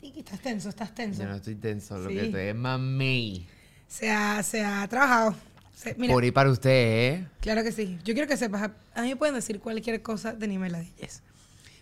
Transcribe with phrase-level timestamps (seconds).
[0.00, 1.22] Tiki, estás tenso, estás tenso.
[1.22, 2.14] Yo no estoy tenso, lo Sí.
[2.16, 3.46] que estoy es mami.
[3.86, 5.34] Se ha, se ha trabajado.
[5.74, 7.26] Se- mira, Por ir para usted, ¿eh?
[7.40, 7.98] claro que sí.
[8.04, 11.22] Yo quiero que sepas, a- mí me pueden decir cualquier cosa de Nimela Díez.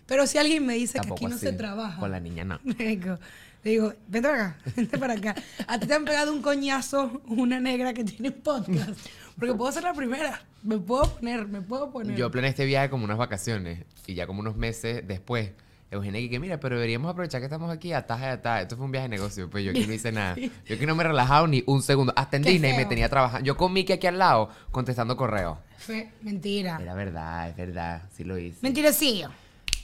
[0.05, 1.99] Pero si alguien me dice que aquí no se trabaja.
[1.99, 2.59] Con la niña no.
[2.63, 3.19] Digo,
[3.63, 5.35] le digo, vente para acá, vente para acá.
[5.67, 8.99] A ti te han pegado un coñazo una negra que tiene podcast.
[9.37, 10.41] Porque puedo ser la primera.
[10.63, 12.17] Me puedo poner, me puedo poner.
[12.17, 15.51] Yo planeé este viaje como unas vacaciones y ya como unos meses después,
[15.91, 18.61] Eugenia que, que mira, pero deberíamos aprovechar que estamos aquí a taja y a taja.
[18.61, 20.35] Esto fue un viaje de negocio, pues yo aquí no hice nada.
[20.65, 22.13] Yo aquí no me he relajado ni un segundo.
[22.15, 23.45] Hasta en Qué Disney me tenía trabajando.
[23.45, 25.57] Yo con Mickey aquí al lado contestando correos.
[25.77, 26.77] Fue mentira.
[26.81, 28.59] Era verdad, es verdad, sí lo hice.
[28.61, 29.29] Mentirosillo.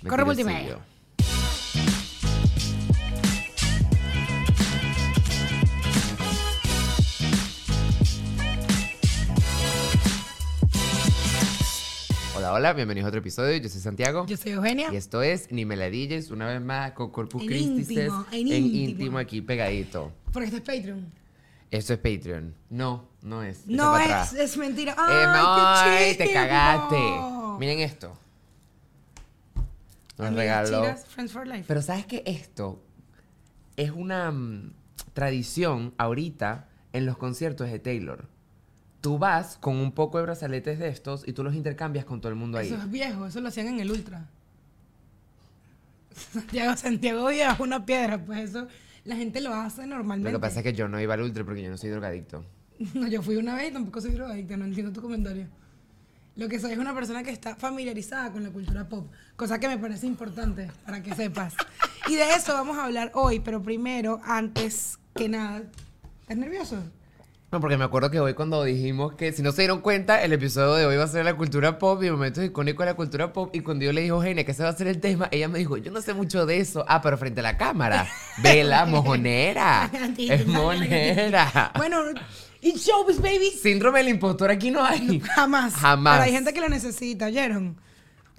[0.07, 0.77] Corre multimedia.
[12.45, 13.57] Hola, hola, bienvenidos a otro episodio.
[13.57, 14.27] Yo soy Santiago.
[14.27, 14.89] Yo soy Eugenia.
[14.93, 17.95] Y esto es Ni Meladilles, una vez más con Corpus En Christi.
[17.95, 18.89] íntimo, en en íntimo.
[18.89, 20.11] íntimo aquí pegadito.
[20.31, 21.11] Porque este es Patreon.
[21.71, 22.53] Esto es Patreon.
[22.69, 23.65] No, no es.
[23.65, 24.91] No es, es mentira.
[24.91, 26.99] Eh, ¡Ay, ay, qué te cagaste.
[27.57, 28.15] Miren esto.
[30.19, 30.95] Nos regaló.
[30.97, 31.63] Friends for Life.
[31.67, 32.79] Pero sabes que esto
[33.75, 34.71] es una mm,
[35.13, 38.27] tradición ahorita en los conciertos de Taylor.
[39.05, 42.31] Tú vas con un poco de brazaletes de estos y tú los intercambias con todo
[42.31, 42.65] el mundo ahí.
[42.65, 44.25] Eso es viejo, eso lo hacían en el Ultra.
[46.33, 48.67] Santiago, Santiago viejo una piedra, pues eso
[49.03, 50.31] la gente lo hace normalmente.
[50.31, 52.43] Lo que pasa es que yo no iba al ultra porque yo no soy drogadicto.
[52.95, 55.45] No, yo fui una vez y tampoco soy drogadicta, no entiendo tu comentario.
[56.35, 59.67] Lo que soy es una persona que está familiarizada con la cultura pop, cosa que
[59.67, 61.53] me parece importante para que sepas.
[62.07, 65.61] Y de eso vamos a hablar hoy, pero primero, antes que nada,
[66.21, 66.83] ¿estás nervioso?
[67.55, 70.33] No, porque me acuerdo que hoy cuando dijimos que, si no se dieron cuenta, el
[70.33, 73.31] episodio de hoy va a ser la cultura pop y momentos icónicos de la cultura
[73.31, 73.49] pop.
[73.55, 75.47] Y cuando yo le dije a Eugenia que ese va a ser el tema, ella
[75.47, 76.83] me dijo, yo no sé mucho de eso.
[76.85, 78.09] Ah, pero frente a la cámara.
[78.43, 79.89] Vela, mojonera.
[80.17, 81.71] es monera.
[81.77, 82.01] Bueno,
[82.59, 83.51] it's showbiz, baby.
[83.51, 85.21] Síndrome del impostor aquí no hay.
[85.21, 85.75] Jamás.
[85.75, 86.15] Jamás.
[86.15, 87.77] Pero hay gente que lo necesita, ¿oyeron?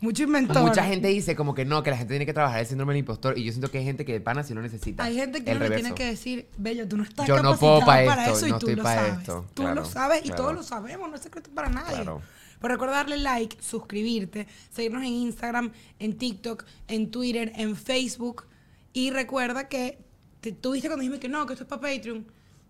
[0.01, 0.63] Mucho inventor.
[0.63, 3.01] Mucha gente dice como que no, que la gente tiene que trabajar el síndrome del
[3.01, 3.39] impostor.
[3.39, 5.05] Y yo siento que hay gente que de pana sí lo necesita.
[5.05, 8.27] Hay gente que le tiene que decir, Bello, tú no estás Yo no puedo para
[8.27, 9.19] esto, eso y no tú estoy lo sabes.
[9.19, 10.43] esto, Tú claro, lo sabes y claro.
[10.43, 11.95] todos lo sabemos, no es secreto para nadie.
[11.95, 12.21] Claro.
[12.61, 18.45] Pero recuerda darle like, suscribirte, seguirnos en Instagram, en TikTok, en Twitter, en Facebook.
[18.93, 19.99] Y recuerda que
[20.41, 22.27] te, tú viste cuando dijimos que no, que esto es para Patreon.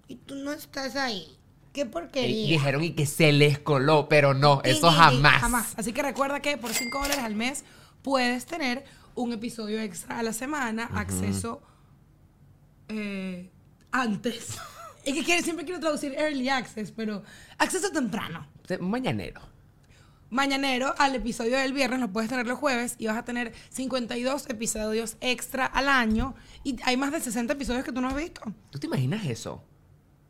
[0.08, 1.36] Y tú no estás ahí.
[1.76, 2.48] Qué Y porquería.
[2.48, 5.40] dijeron y que se les coló, pero no, eso Y- y- y- jamás.
[5.42, 5.74] Jamás.
[5.76, 7.64] Así que recuerda que por 5 dólares al mes
[8.02, 11.62] puedes tener un episodio extra a la semana, acceso
[12.88, 13.50] eh,
[13.92, 14.56] antes.
[15.04, 17.22] Es que quiere- siempre quiero traducir early access, pero
[17.58, 18.44] acceso temprano.
[18.80, 19.40] Mañanero.
[20.30, 24.48] Mañanero al episodio del viernes lo puedes tener los jueves y vas a tener 52
[24.50, 26.34] episodios extra al año
[26.64, 28.40] y hay más de 60 episodios que tú no has visto.
[28.70, 29.62] ¿Tú te imaginas eso?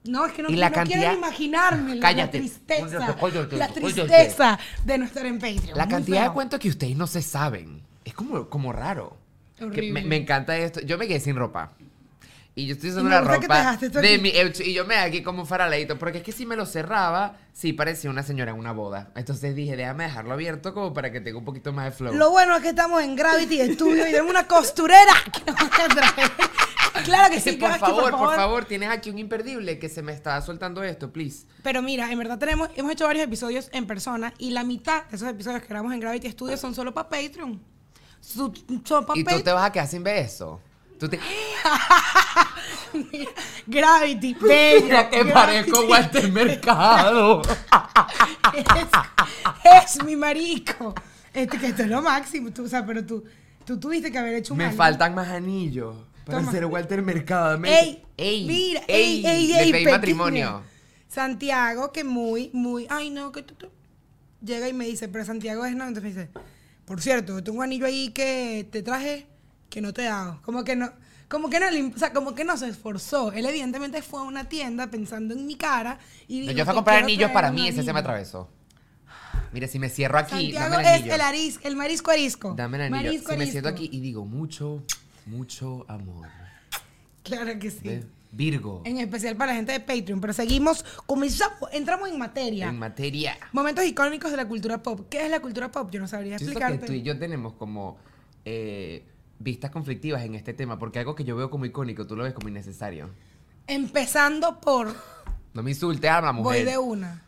[0.09, 2.39] No, es que no, Y la no cantidad- quiero imaginarme la- Cállate.
[2.39, 3.17] la tristeza,
[3.53, 5.77] la tristeza de no estar en Patreon.
[5.77, 7.83] La cantidad de cuentos que ustedes no se saben.
[8.05, 9.17] Es como, como raro.
[9.73, 10.81] Que me, me encanta esto.
[10.83, 11.73] Yo me quedé sin ropa.
[12.59, 15.99] Y yo estoy usando la ropa de mi y yo me aquí como un faraleito,
[15.99, 19.13] porque es que si me lo cerraba, sí parecía una señora en una boda.
[19.15, 22.15] Entonces dije, déjame dejarlo abierto como para que tenga un poquito más de flow.
[22.15, 25.13] Lo bueno es que estamos en Gravity Studio y tenemos una costurera
[25.45, 26.33] que nos va a traer.
[27.05, 30.13] Claro que sí, por, Gravity, favor, por favor, tienes aquí un imperdible que se me
[30.13, 31.45] está soltando esto, please.
[31.63, 35.17] Pero mira, en verdad tenemos, hemos hecho varios episodios en persona y la mitad de
[35.17, 37.61] esos episodios que grabamos en Gravity Studio son solo para Patreon.
[38.19, 40.59] Su- Son para Y tú te vas a quedar sin ver eso.
[40.99, 41.19] Tú te...
[43.67, 44.85] Gravity, bello.
[44.87, 45.33] Mira que Gravity.
[45.35, 47.43] parezco Walter Mercado.
[49.65, 50.95] Es, es mi marico.
[51.35, 52.51] Este, que esto es lo máximo.
[52.53, 53.25] Tú, o sea, pero tú,
[53.65, 54.77] tú tuviste que haber hecho un Me anillo.
[54.79, 56.53] faltan más anillos para Toma.
[56.53, 57.51] ser Walter Mercado.
[57.59, 60.63] Dame- Ey, mira, ey, ey, ey, pedí matrimonio.
[61.09, 63.71] Santiago, que muy, muy, ay no, que tú, tú-
[64.43, 66.31] llega y me dice, pero Santiago es no, entonces me dice,
[66.87, 69.27] por cierto, tengo un anillo ahí que te traje
[69.71, 70.41] que no te hago.
[70.43, 70.91] Como que no,
[71.29, 73.33] como que no, o sea, como que no se esforzó.
[73.33, 75.99] Él evidentemente fue a una tienda pensando en mi cara
[76.29, 77.99] y No, dijo, yo fui a "Te comprar anillos para mí, ese se me anillo".
[78.01, 78.49] atravesó.
[79.53, 81.15] Mira, si me cierro aquí, Santiago dame el es anillo.
[81.15, 82.55] el arisco, el marisco arisco.
[82.57, 83.05] Dame el anillo.
[83.11, 84.83] Marisco si me siento aquí y digo mucho,
[85.27, 86.29] mucho amor.
[87.23, 87.81] Claro que sí.
[87.85, 88.05] ¿Ves?
[88.33, 88.83] Virgo.
[88.85, 90.21] En especial para la gente de Patreon.
[90.21, 92.69] Pero seguimos, comenzamos, entramos en materia.
[92.69, 93.39] En materia.
[93.53, 95.07] Momentos icónicos de la cultura pop.
[95.09, 95.89] ¿Qué es la cultura pop?
[95.91, 96.81] Yo no sabría Yo explicarte.
[96.81, 97.97] que tú y yo tenemos como
[98.45, 99.05] eh,
[99.39, 102.33] vistas conflictivas en este tema, porque algo que yo veo como icónico, tú lo ves
[102.33, 103.11] como innecesario.
[103.67, 104.95] Empezando por.
[105.55, 106.65] No me insultes a la Voy mujer.
[106.67, 107.23] de una.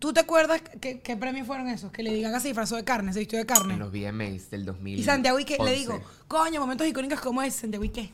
[0.00, 1.92] ¿Tú te acuerdas qué, qué premios fueron esos?
[1.92, 3.74] Que le digan se disfrazó de carne, se vistió de carne.
[3.74, 4.98] En los VMAs del 2000.
[4.98, 7.60] Y Santiago y le digo, coño, momentos icónicos como ese.
[7.60, 8.10] Santiago y qué.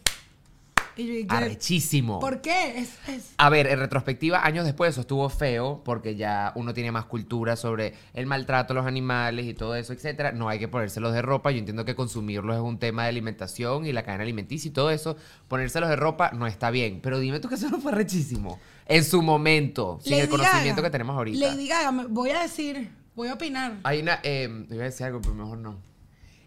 [0.96, 2.18] Y Arrechísimo.
[2.20, 2.78] ¿Por qué?
[2.78, 6.90] Es, es- A ver, en retrospectiva, años después eso estuvo feo porque ya uno tiene
[6.90, 10.32] más cultura sobre el maltrato a los animales y todo eso, etcétera.
[10.32, 11.50] No hay que ponérselos de ropa.
[11.50, 14.90] Yo entiendo que consumirlos es un tema de alimentación y la cadena alimenticia y todo
[14.90, 15.16] eso.
[15.48, 17.00] Ponérselos de ropa no está bien.
[17.02, 18.58] Pero dime tú que eso no fue rechísimo.
[18.86, 20.88] En su momento, sin el conocimiento Gaga.
[20.88, 21.46] que tenemos ahorita.
[21.46, 23.74] Lady Gaga, voy a decir, voy a opinar.
[23.82, 24.20] Hay una.
[24.22, 25.76] Eh, iba a decir algo, pero mejor no.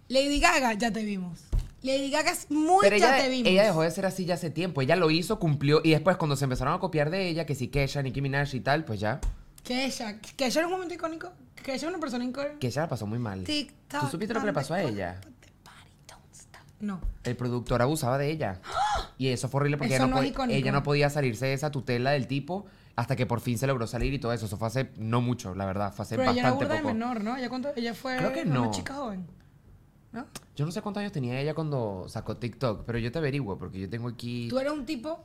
[0.07, 1.42] Lady Gaga, ya te vimos.
[1.81, 4.81] Lady Gaga es muy Pero ella, ella dejó de ser así ya hace tiempo.
[4.81, 5.81] Ella lo hizo, cumplió.
[5.84, 8.60] Y después, cuando se empezaron a copiar de ella, que sí, Kesha, Nicki Minaj y
[8.60, 9.20] tal, pues ya.
[9.64, 10.18] Que ella
[10.60, 11.31] era un momento icónico.
[11.66, 12.56] Ella era una persona icónica.
[12.68, 13.44] Ella la pasó muy mal.
[13.44, 15.20] TikTok, ¿Tú supiste lo que le pasó a ella?
[16.80, 17.02] No.
[17.26, 18.62] El productor abusaba de ella.
[19.18, 20.58] Y eso fue horrible porque ella, no no es pod- icónico.
[20.58, 22.66] ella no podía salirse de esa tutela del tipo
[22.96, 24.46] hasta que por fin se logró salir y todo eso.
[24.46, 25.94] Eso fue hace no mucho, la verdad.
[25.94, 26.94] Fue hace Pero ella era bastante burda de poco.
[26.94, 27.36] menor, ¿no?
[27.36, 28.72] Ella, cuánto, ella fue Creo que una no.
[28.72, 29.28] chica joven.
[30.11, 30.25] ¿No?
[30.56, 33.79] Yo no sé cuántos años tenía ella cuando sacó TikTok, pero yo te averiguo porque
[33.79, 34.47] yo tengo aquí...
[34.50, 35.23] Tú eres un tipo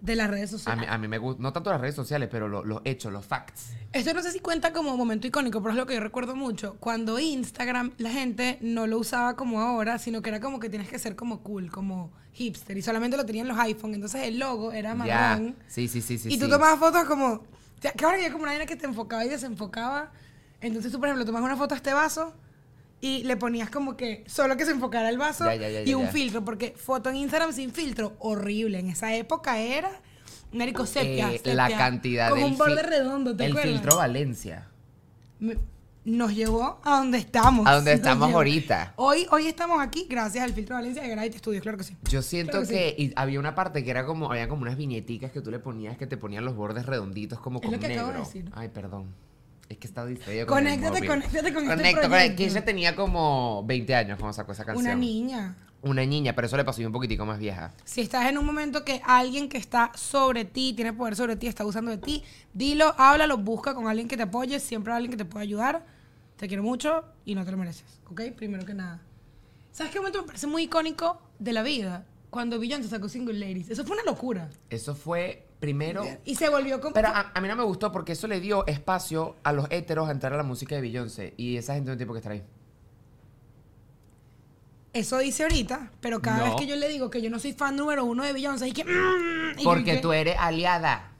[0.00, 0.80] de las redes A sociales.
[0.80, 3.24] mí, a mí me gusta, no tanto las redes sociales, pero lo- los hechos, los
[3.26, 3.72] facts.
[3.92, 6.76] Esto no sé si cuenta como momento icónico, pero es lo que yo recuerdo mucho.
[6.80, 10.88] Cuando Instagram la gente no lo usaba como ahora, sino que era como que tienes
[10.88, 12.76] que ser como cool, como hipster.
[12.76, 13.94] Y solamente lo tenían los iPhone.
[13.94, 14.96] Entonces el logo era Ya.
[15.36, 15.56] marrón.
[15.68, 16.30] Sí, sí, sí, sí.
[16.32, 16.50] y tú sí.
[16.50, 17.42] tomabas fotos como...
[17.80, 20.10] que ahora como una vaina que te enfocaba y desenfocaba.
[20.62, 22.32] Entonces tú, por ejemplo, tomabas una foto a este vaso
[23.02, 25.92] y le ponías como que solo que se enfocara el vaso Ya, ya, ya, y
[25.92, 26.42] un filtro.
[26.44, 28.78] Porque foto en Instagram sin filtro, horrible.
[28.78, 29.90] En esa época era...
[30.52, 33.72] Nérico sepia, Eh, sepia, la cantidad Con del un borde redondo, ¿te El acuerdas?
[33.72, 34.68] filtro Valencia.
[36.04, 37.66] Nos llevó a donde estamos.
[37.66, 38.38] A donde estamos llevó.
[38.38, 38.92] ahorita.
[38.96, 41.96] Hoy, hoy estamos aquí gracias al filtro Valencia de Granite Studios, claro que sí.
[42.10, 44.76] Yo siento Claro que, que y había una parte que era como, había como unas
[44.76, 47.78] viñeticas que tú le ponías que te ponían los bordes redonditos como Es con lo
[47.80, 48.02] que negro.
[48.04, 48.50] acabo de decir.
[48.52, 49.14] Ay, perdón.
[49.72, 51.08] Es que está distraído con el Conéctate, móvil.
[51.08, 52.08] conéctate con este Conecto, conecto.
[52.10, 52.36] proyecto.
[52.36, 54.84] Que ella tenía como 20 años cuando sacó esa canción.
[54.86, 55.56] Una niña.
[55.80, 57.72] Una niña, pero eso le pasó yo un poquitico más vieja.
[57.84, 61.46] Si estás en un momento que alguien que está sobre ti, tiene poder sobre ti,
[61.46, 62.22] está abusando de ti,
[62.52, 65.86] dilo, háblalo, busca con alguien que te apoye, siempre hay alguien que te pueda ayudar.
[66.36, 68.20] Te quiero mucho y no te lo mereces, ¿ok?
[68.36, 69.00] Primero que nada.
[69.72, 72.04] ¿Sabes qué momento me parece muy icónico de la vida?
[72.28, 73.70] Cuando Beyoncé sacó Single Ladies.
[73.70, 74.50] Eso fue una locura.
[74.68, 76.04] Eso fue primero...
[76.24, 76.92] Y se volvió como...
[76.92, 80.08] Pero a, a mí no me gustó porque eso le dio espacio a los héteros
[80.08, 81.34] a entrar a la música de Beyoncé.
[81.36, 82.42] Y esa gente no tiene por qué estar ahí.
[84.92, 86.44] Eso dice ahorita, pero cada No.
[86.46, 88.72] vez que yo le digo que yo no soy fan número uno de Beyoncé, y
[88.72, 88.84] que...
[88.84, 91.12] mm, y yo Porque que- tú eres aliada.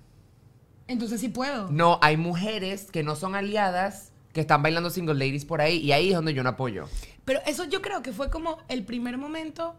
[0.88, 1.70] Entonces sí puedo.
[1.70, 5.92] No, hay mujeres que no son aliadas que están bailando single ladies por ahí y
[5.92, 6.86] ahí es donde yo no apoyo.
[7.24, 9.74] Pero eso yo creo que fue como el primer momento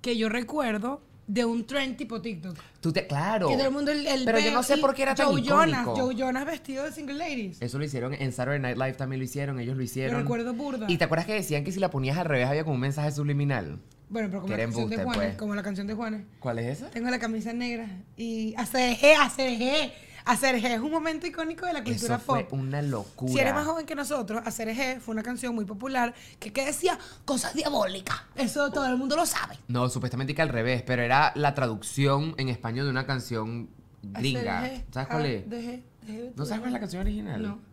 [0.00, 2.56] que yo recuerdo de un trend tipo TikTok.
[2.80, 3.48] Tú te, claro.
[3.48, 5.42] Que todo el mundo el, el Pero yo no sé por qué era tan Joe
[5.42, 5.96] Jonas, icónico.
[5.96, 7.62] Joe Jonas vestido de single ladies.
[7.62, 10.22] Eso lo hicieron en Saturday Night Live también lo hicieron, ellos lo hicieron.
[10.22, 10.86] recuerdo burda.
[10.88, 13.12] Y te acuerdas que decían que si la ponías al revés había como un mensaje
[13.12, 13.78] subliminal.
[14.08, 15.36] Bueno, pero como la canción de Juanes, pues.
[15.36, 16.22] como la canción de Juanes.
[16.40, 16.90] ¿Cuál es esa?
[16.90, 17.86] Tengo la camisa negra
[18.16, 19.92] y ACRG,
[20.24, 20.56] ACRG.
[20.56, 22.58] ACRG es un momento icónico de la cultura Eso fue pop.
[22.58, 23.32] una locura.
[23.32, 26.98] Si eres más joven que nosotros, ACRG fue una canción muy popular que, que decía
[27.24, 28.20] cosas diabólicas.
[28.36, 29.58] Eso todo el mundo lo sabe.
[29.68, 33.70] No, supuestamente que al revés, pero era la traducción en español de una canción
[34.02, 34.70] gringa.
[34.90, 35.46] ¿Sabes cuál es?
[35.46, 37.42] ADG, DG, ¿No sabes cuál es la canción original?
[37.42, 37.69] No.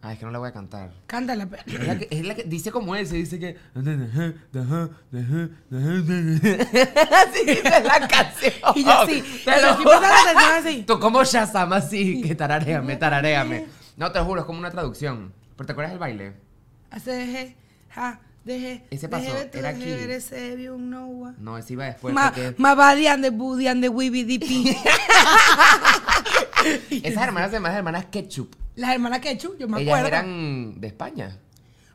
[0.00, 0.92] Ah, es que no la voy a cantar.
[1.08, 1.48] Cántala.
[1.66, 3.56] Es la que, es la que dice como él, se dice que.
[3.74, 3.84] Así
[7.44, 8.52] dice la canción.
[8.76, 9.70] Y yo así, Te lo
[10.56, 10.84] así.
[10.86, 13.66] Tú como Shazam así, que tararéame, tararéame.
[13.96, 15.32] No, te lo juro, es como una traducción.
[15.56, 16.34] ¿Pero te acuerdas del baile?
[16.90, 17.56] ACRG,
[17.90, 19.84] ja, DG, Ese pasó, era aquí.
[21.38, 22.14] no ese iba después.
[22.14, 22.32] Ma,
[22.76, 24.76] body and the booty and the dippy.
[27.02, 28.54] Esas hermanas se llaman hermanas Ketchup.
[28.78, 30.08] Las hermanas Ketchup, yo me Ellas acuerdo.
[30.16, 31.36] eran de España.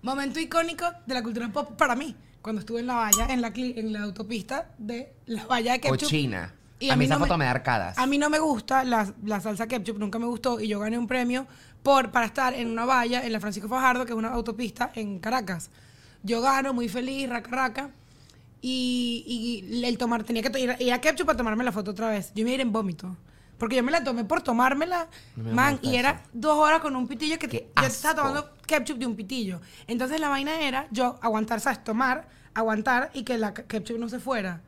[0.01, 2.13] Momento icónico de la cultura pop para mí.
[2.41, 5.79] Cuando estuve en la valla, en la, cli- en la autopista de la valla de
[5.79, 5.99] ketchup.
[6.01, 6.53] Cochina.
[6.79, 7.97] Y a, mí esa no foto me da arcadas.
[7.97, 10.59] A mí no me gusta la, la salsa ketchup, nunca me gustó.
[10.59, 11.47] Y yo gané un premio
[11.83, 15.19] por, para estar en una valla en la Francisco Fajardo, que es una autopista en
[15.19, 15.69] Caracas.
[16.21, 17.89] Yo gano, muy feliz, raca, raca.
[18.61, 19.23] Y,
[19.71, 22.33] y el tomar, tenía que ir, ir a ketchup para tomarme la foto otra vez.
[22.35, 23.15] Yo me iba a ir en vómito.
[23.57, 27.07] Porque yo me la tomé por tomármela, No man, y era dos horas con un
[27.07, 29.61] pitillo que Qué yo estaba tomando ketchup de un pitillo.
[29.87, 31.83] Entonces la vaina era yo aguantar, ¿sabes?
[31.83, 34.61] Tomar, aguantar y que la ketchup no se fuera.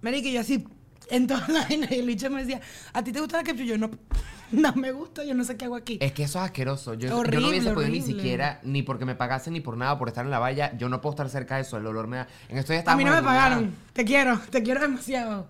[0.00, 0.66] Marica, y yo así,
[1.10, 2.60] en toda la vaina, y el bicho me decía,
[2.92, 3.64] ¿a ti te gusta la ketchup?
[3.66, 3.90] Yo no,
[4.52, 5.98] no me gusta, yo no sé qué hago aquí.
[6.00, 6.94] Es que eso es asqueroso.
[6.94, 8.20] Yo, yo no Horrible, hubiese podido ni horrible.
[8.22, 10.76] siquiera, ni porque me pagasen ni por nada, por estar en la valla.
[10.78, 11.76] Yo no puedo estar cerca de eso.
[11.76, 12.28] El olor me da.
[12.48, 13.74] En esto ya a mí no me pagaron.
[13.92, 15.46] Te quiero, te quiero demasiado.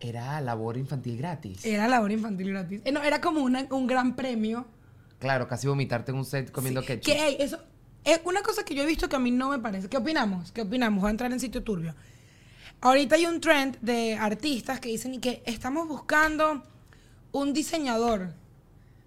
[0.00, 1.64] Era labor infantil gratis.
[1.64, 2.80] Era labor infantil gratis.
[2.84, 4.66] Eh, no, era como una- un gran premio.
[5.18, 7.12] Claro, casi vomitarte en un set comiendo ketchup.
[7.12, 7.58] Que, eso
[8.04, 9.88] es una cosa que yo he visto que a mí no me parece.
[9.88, 10.52] ¿Qué opinamos?
[10.52, 11.02] ¿Qué opinamos?
[11.02, 11.94] Voy a entrar en sitio turbio.
[12.80, 16.62] Ahorita hay un trend de artistas que dicen que estamos buscando
[17.32, 18.32] un diseñador.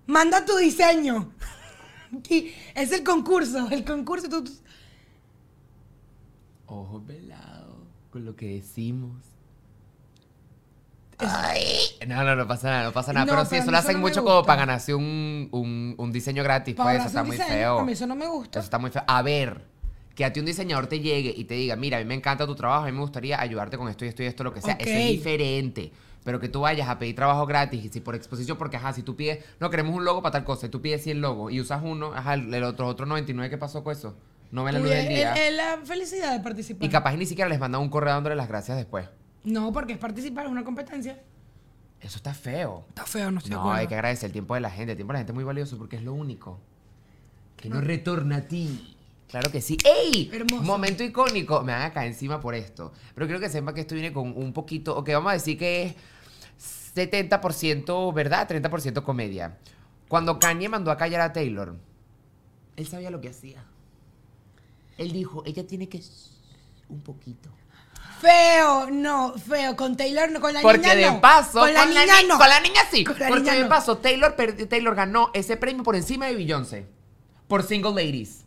[0.06, 1.32] Manda tu diseño.
[2.30, 4.30] Y es el concurso, el concurso.
[4.30, 4.52] tú- tú-
[6.68, 7.76] Ojos velados
[8.12, 9.18] con lo que decimos.
[11.24, 13.26] Eso- No, no, no pasa nada, no pasa nada.
[13.26, 16.12] No, pero sí, eso lo eso hacen no mucho como para ganarse un, un, un
[16.12, 16.76] diseño gratis.
[16.76, 17.80] para Pues eso está muy diseño, feo.
[17.80, 18.60] A mí eso no me gusta.
[18.60, 19.04] Eso está muy feo.
[19.08, 19.62] A ver,
[20.16, 22.46] que a ti un diseñador te llegue y te diga, mira, a mí me encanta
[22.46, 24.62] tu trabajo, a mí me gustaría ayudarte con esto y esto y esto, lo que
[24.62, 24.74] sea.
[24.74, 24.96] Eso Ok.
[24.98, 25.92] es diferente.
[26.24, 29.04] Pero que tú vayas a pedir trabajo gratis y si por exposición, porque ajá, si
[29.04, 31.60] tú pides, no queremos un logo para tal cosa, y tú pides 100 logos y
[31.60, 34.16] usas uno, ajá, el, otro, otro 99, ¿qué pasó con eso?
[34.52, 35.34] No ve la luz del día.
[35.34, 36.86] es la felicidad de participar.
[36.86, 39.08] Y capaz ni siquiera les mandan un correo dándole las gracias después.
[39.44, 41.22] No, porque es participar, es una competencia.
[42.00, 42.86] Eso está feo.
[42.90, 43.80] Está feo, no estoy de No, acuerdo.
[43.80, 44.92] hay que agradecer el tiempo de la gente.
[44.92, 46.60] El tiempo de la gente es muy valioso porque es lo único
[47.56, 48.98] que no retorna a ti.
[49.30, 49.78] Claro que sí.
[49.86, 50.30] ¡Ey!
[50.34, 50.64] Hermoso.
[50.64, 51.62] Momento icónico.
[51.64, 52.92] Me van a caer encima por esto.
[53.16, 54.96] Pero quiero que sepa que esto viene con un poquito.
[54.98, 55.96] Ok, vamos a decir que es
[56.96, 59.58] 70% verdad, 30% comedia.
[60.08, 61.76] Cuando Kanye mandó a callar a Taylor,
[62.76, 63.64] él sabía lo que hacía.
[64.98, 66.02] Él dijo, ella tiene que.
[66.90, 67.50] Un poquito.
[68.24, 69.76] Feo, no, feo.
[69.76, 71.20] Con Taylor, no, con la Porque niña de no.
[71.22, 72.38] paso, con la niña ni- no.
[72.38, 73.04] Con la niña sí.
[73.04, 73.70] Con la porque niña de no.
[73.70, 74.34] paso, Taylor,
[74.70, 76.86] Taylor ganó ese premio por encima de Beyoncé.
[77.50, 78.46] Por Single Ladies.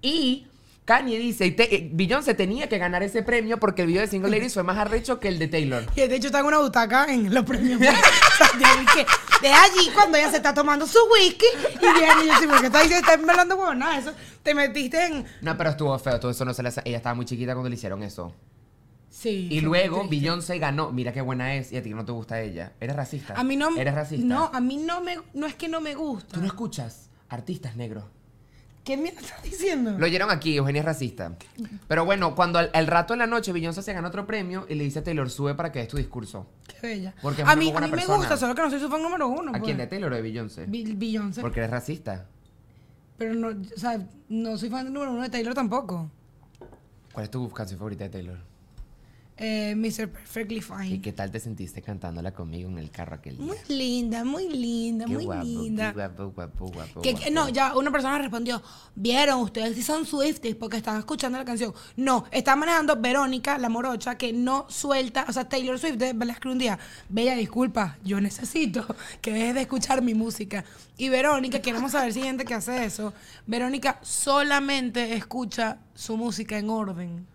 [0.00, 0.46] Y
[0.84, 4.30] Kanye dice, te- eh, Beyoncé tenía que ganar ese premio porque el video de Single
[4.30, 5.84] Ladies fue más arrecho que el de Taylor.
[5.96, 7.80] Y de hecho está en una butaca en los premios.
[7.80, 12.46] De, de allí cuando ella se está tomando su whisky y viene y yo sí,
[12.46, 14.12] porque está estás hablando bueno, nada, eso
[14.42, 15.26] te metiste en.
[15.42, 16.18] No, pero estuvo feo.
[16.20, 18.32] Todo eso no se le hace- Ella estaba muy chiquita cuando le hicieron eso.
[19.16, 19.48] Sí.
[19.50, 20.06] Y luego.
[20.06, 20.92] Beyoncé ganó.
[20.92, 21.72] Mira qué buena es.
[21.72, 22.74] Y a ti no te gusta ella.
[22.78, 23.32] Eres racista.
[23.34, 24.26] A mí no Eres racista.
[24.26, 26.34] No, a mí no me no es que no me gusta.
[26.34, 28.04] Tú no escuchas artistas negros.
[28.84, 29.96] ¿Qué mierda estás diciendo?
[29.98, 31.32] Lo oyeron aquí, Eugenia es racista.
[31.88, 34.74] Pero bueno, cuando al, al rato en la noche Beyoncé se gana otro premio y
[34.74, 36.46] le dice a Taylor, sube para que des tu discurso.
[36.68, 37.14] Qué bella.
[37.22, 38.88] Porque es a una mí, muy a mí me gusta, solo que no soy su
[38.90, 39.48] fan número uno.
[39.48, 39.62] ¿A pues.
[39.62, 39.78] quién?
[39.78, 40.66] ¿De Taylor o de Beyoncé?
[40.66, 41.40] Beyoncé.
[41.40, 42.26] Porque eres racista.
[43.16, 46.10] Pero no, o sea, no soy fan número uno de Taylor tampoco.
[47.12, 48.38] ¿Cuál es tu canción favorita de Taylor?
[49.38, 50.08] Eh, Mr.
[50.08, 51.00] Perfectly ¿Y Fine.
[51.02, 53.44] qué tal te sentiste cantándola conmigo en el carro aquel día?
[53.44, 55.88] Muy linda, muy linda, Qué muy guapo, linda.
[55.88, 57.24] qué guapo, guapo, guapo, Que, guapo.
[57.26, 58.62] que- no, ya una persona respondió,
[58.94, 61.74] vieron, ustedes sí son Swifties porque están escuchando la canción.
[61.96, 66.52] No, está manejando Verónica, la morocha, que no suelta, o sea, Taylor Swift, de- escribió
[66.52, 66.78] un día,
[67.10, 68.86] Bella, disculpa, yo necesito
[69.20, 70.64] que dejes de escuchar mi música.
[70.96, 73.12] Y Verónica, queremos saber si hay gente que hace eso,
[73.46, 77.26] Verónica solamente escucha su música en orden.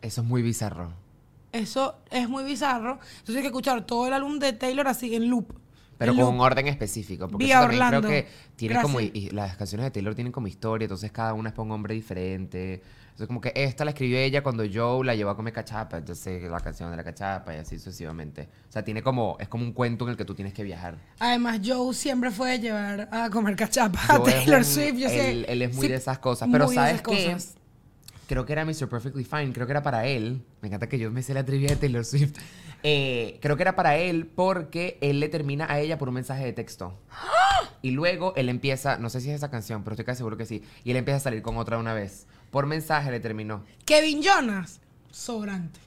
[0.00, 0.94] Eso es muy bizarro.
[1.52, 2.98] Eso es muy bizarro.
[3.18, 5.52] Entonces hay que escuchar todo el álbum de Taylor así en loop.
[5.98, 6.34] Pero en con loop.
[6.34, 7.28] un orden específico.
[7.28, 8.08] Porque Vía eso también Orlando.
[8.08, 8.98] creo que tiene como.
[8.98, 9.16] Gracias.
[9.16, 11.72] Y, y las canciones de Taylor tienen como historia, entonces cada una es para un
[11.72, 12.82] hombre diferente.
[13.10, 16.42] Entonces, como que esta la escribió ella cuando Joe la llevó a comer cachapa, entonces
[16.50, 18.48] la canción de la cachapa y así sucesivamente.
[18.68, 19.36] O sea, tiene como.
[19.40, 20.96] Es como un cuento en el que tú tienes que viajar.
[21.18, 24.94] Además, Joe siempre fue de llevar a comer cachapa a Joe Taylor un- Swift.
[24.96, 25.30] Yo sé.
[25.32, 26.48] él, él es muy Sí, de esas cosas.
[26.50, 27.26] Pero ¿sabes qué?
[27.34, 27.56] cosas.
[28.30, 28.88] Creo que era Mr.
[28.88, 29.52] Perfectly Fine.
[29.52, 30.44] Creo que era para él.
[30.60, 32.36] Me encanta que yo me sé la trivia de Taylor Swift.
[32.82, 36.44] Eh, creo que era para él porque él le termina a ella por un mensaje
[36.46, 36.98] de texto.
[37.82, 40.46] Y luego él empieza, no sé si es esa canción, pero estoy casi seguro que
[40.46, 40.62] sí.
[40.82, 42.26] Y él empieza a salir con otra una vez.
[42.50, 43.64] Por mensaje le terminó.
[43.84, 45.78] Kevin Jonas, sobrante.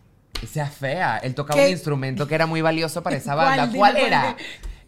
[0.47, 1.17] Sea fea.
[1.17, 1.67] Él tocaba ¿Qué?
[1.67, 3.65] un instrumento que era muy valioso para esa banda.
[3.65, 4.37] Dime ¿Cuál cuál era?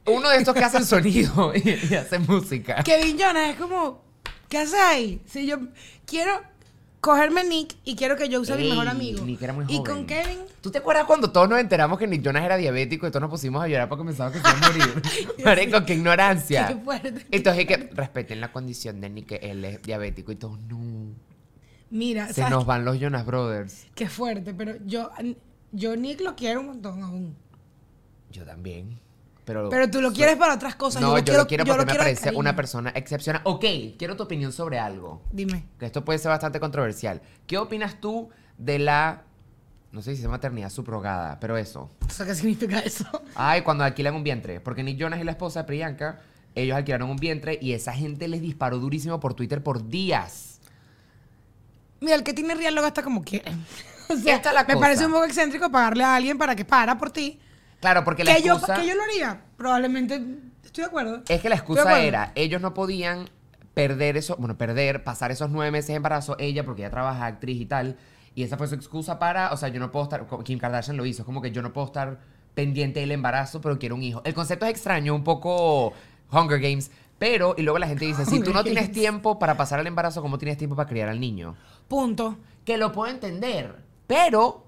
[0.06, 2.84] Uno de estos que hacen sonido y, y hacen música.
[2.84, 4.04] Kevin Jonas es como,
[4.48, 5.22] ¿qué haces ahí?
[5.26, 5.58] Si yo
[6.06, 6.40] quiero
[7.06, 9.24] cogerme Nick y quiero que Joe sea mi Ey, mejor amigo.
[9.24, 9.84] Nick era muy y joven.
[9.84, 13.12] con Kevin, ¿Tú te acuerdas cuando todos nos enteramos que Nick Jonas era diabético y
[13.12, 15.02] todos nos pusimos a llorar porque pensábamos que se iba a morir?
[15.46, 16.68] Marico, qué ignorancia.
[16.68, 17.26] Qué fuerte.
[17.30, 21.14] Entonces, que respeten la condición de Nick, que él es diabético y todos, no.
[21.92, 23.86] mira, Se ¿sabes nos van los Jonas Brothers.
[23.94, 24.54] qué fuerte?
[24.56, 25.12] Pero yo,
[25.72, 27.36] yo Nick lo quiero un montón aún.
[28.32, 29.00] Yo también.
[29.46, 31.02] Pero, Pero tú lo quieres para otras cosas.
[31.02, 32.40] No, yo, lo quiero yo porque me quiero de parece cariño.
[32.40, 33.42] una persona excepcional.
[33.46, 33.64] Ok,
[33.98, 35.22] quiero tu opinión sobre algo.
[35.32, 35.66] Dime.
[35.80, 37.22] Que esto puede ser bastante controversial.
[37.46, 39.22] ¿Qué opinas tú de la.
[39.92, 41.92] No sé si llama maternidad subrogada, pero eso.
[42.06, 43.06] O sea, ¿qué significa eso?
[43.36, 44.60] Ay, cuando alquilan un vientre.
[44.60, 46.20] Porque Nick Jonas y la esposa de Priyanka,
[46.56, 50.60] ellos alquilaron un vientre y esa gente les disparó durísimo por Twitter por días.
[52.02, 53.52] Mira, el que tiene real lo gasta como quiere.
[54.08, 54.80] O sea, Esta es la me cosa.
[54.80, 57.40] parece un poco excéntrico pagarle a alguien para que para por ti.
[57.80, 58.76] Claro, porque la Que yo, excusa.
[58.76, 59.42] que yo lo haría.
[59.58, 60.16] Probablemente.
[60.64, 61.24] Estoy de acuerdo.
[61.28, 63.30] Es que la excusa era, ellos no podían
[63.74, 67.62] perder eso, bueno, perder, pasar esos nueve meses de embarazo, ella, porque ella trabaja actriz
[67.62, 67.98] y tal,
[68.34, 71.06] y esa fue su excusa para, o sea, yo no puedo estar, Kim Kardashian lo
[71.06, 72.20] hizo, es como que yo no puedo estar
[72.54, 74.22] pendiente del embarazo, pero quiero un hijo.
[74.24, 75.94] El concepto es extraño, un poco
[76.32, 76.90] Hunger Games,
[77.20, 80.22] pero, y luego la gente dice, si tú no tienes tiempo para pasar el embarazo,
[80.22, 81.56] ¿cómo tienes tiempo para criar al niño?
[81.88, 82.38] Punto.
[82.66, 83.76] Que lo puedo entender,
[84.08, 84.65] pero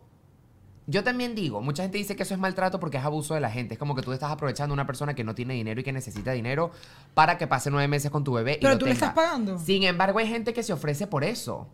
[0.90, 3.52] Yo también digo, mucha gente dice que eso es maltrato porque es abuso de la
[3.52, 3.74] gente.
[3.74, 5.92] Es como que tú estás aprovechando a una persona que no tiene dinero y que
[5.92, 6.72] necesita dinero
[7.14, 8.54] para que pase nueve meses con tu bebé.
[8.54, 9.08] y Pero lo tú le tenga.
[9.08, 9.60] estás pagando.
[9.60, 11.68] Sin embargo, hay gente que se ofrece por eso.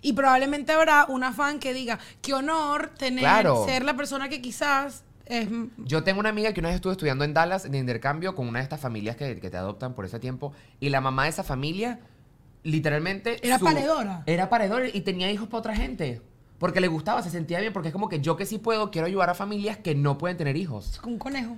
[0.00, 3.66] Y probablemente habrá una fan que diga, qué honor tener, Claro.
[3.66, 5.46] ser la persona que quizás es...
[5.76, 8.60] Yo tengo una amiga que una vez estuvo estudiando en Dallas de intercambio con una
[8.60, 10.54] de estas familias que, que te adoptan por ese tiempo.
[10.80, 12.00] Y la mamá de esa familia,
[12.62, 13.46] literalmente.
[13.46, 14.22] Era paredora.
[14.24, 16.22] Era paredora y tenía hijos para otra gente.
[16.60, 17.72] Porque le gustaba, se sentía bien.
[17.72, 20.36] Porque es como que yo que sí puedo, quiero ayudar a familias que no pueden
[20.36, 20.98] tener hijos.
[21.02, 21.56] con un conejo.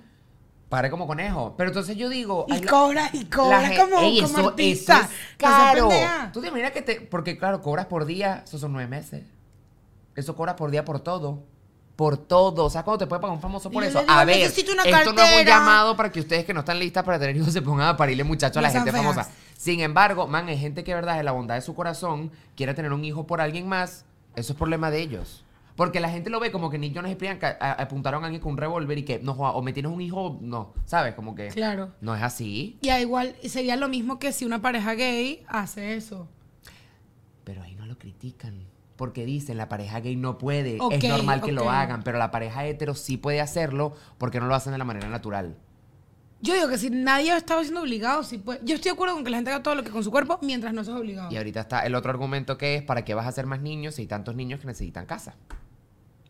[0.71, 1.55] Pare como conejo.
[1.59, 2.47] Pero entonces yo digo.
[2.49, 5.11] Y ay, la- cobra, y cobra gen- como, Ey, como eso- artista.
[5.39, 6.33] eso es.
[6.33, 7.01] Tú te imaginas que te.
[7.03, 9.25] Porque claro, cobras por día, esos son nueve meses.
[10.15, 11.43] Eso cobras por día por todo.
[11.97, 12.65] Por todo.
[12.65, 14.01] O sea, ¿cuándo te puede pagar un famoso por yo eso?
[14.01, 17.05] digo, a ver, esto no es un llamado para que ustedes que no están listas
[17.05, 19.29] para tener hijos se pongan a parirle muchachos a la gente famosa.
[19.59, 22.93] Sin embargo, man, hay gente que, verdad, de la bondad de su corazón, quiere tener
[22.93, 24.05] un hijo por alguien más.
[24.37, 25.45] Eso es problema de ellos.
[25.77, 28.43] Porque la gente lo ve como que Nick Jonas y Priyanka a- apuntaron a alguien
[28.43, 30.75] con un revólver y que no o me tienes un hijo, no.
[30.85, 31.15] ¿Sabes?
[31.15, 31.49] Como que.
[31.49, 31.93] Claro.
[32.03, 32.79] No es así.
[32.83, 36.29] Y igual sería lo mismo que si una pareja gay hace eso.
[37.45, 38.67] Pero ahí no lo critican.
[38.97, 40.77] Porque dicen, la pareja gay no puede.
[40.91, 42.03] Es normal que lo hagan.
[42.05, 45.57] Pero la pareja hetero sí puede hacerlo porque no lo hacen de la manera natural.
[46.43, 48.61] Yo digo que si nadie estaba siendo obligado, sí puede.
[48.65, 50.39] Yo estoy de acuerdo con que la gente haga todo lo que con su cuerpo
[50.43, 51.31] mientras no seas obligado.
[51.33, 53.95] Y ahorita está el otro argumento que es, ¿para qué vas a hacer más niños
[53.95, 55.37] si hay tantos niños que necesitan casa?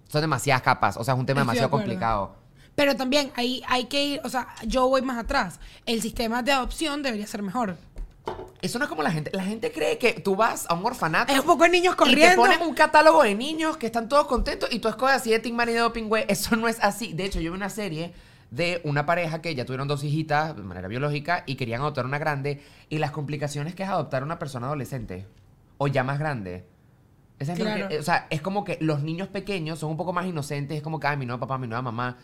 [0.08, 0.96] Son demasiadas capas.
[0.98, 1.84] O sea, es un tema Estoy de demasiado acuerdo.
[1.86, 2.36] complicado.
[2.74, 5.60] Pero también ahí hay que ir, o sea, yo voy más atrás.
[5.86, 7.76] El sistema de adopción debería ser mejor.
[8.60, 9.30] Eso no es como la gente.
[9.34, 11.32] La gente cree que tú vas a un orfanato.
[11.32, 12.36] Hay un poco de niños Y te corriendo.
[12.36, 15.56] ponen un catálogo de niños que están todos contentos y tú escoges así de Team
[15.56, 16.08] Man y de Doping.
[16.28, 17.12] Eso no es así.
[17.14, 18.12] De hecho, yo vi una serie
[18.52, 22.18] de una pareja que ya tuvieron dos hijitas de manera biológica y querían adoptar una
[22.18, 25.26] grande y las complicaciones que es adoptar una persona adolescente
[25.78, 26.66] o ya más grande.
[27.38, 27.88] Esa es Claro.
[27.88, 30.82] que- o sea, es como que los niños pequeños son un poco más inocentes, es
[30.82, 32.18] como que, ay, mi nuevo papá, mi nueva mamá.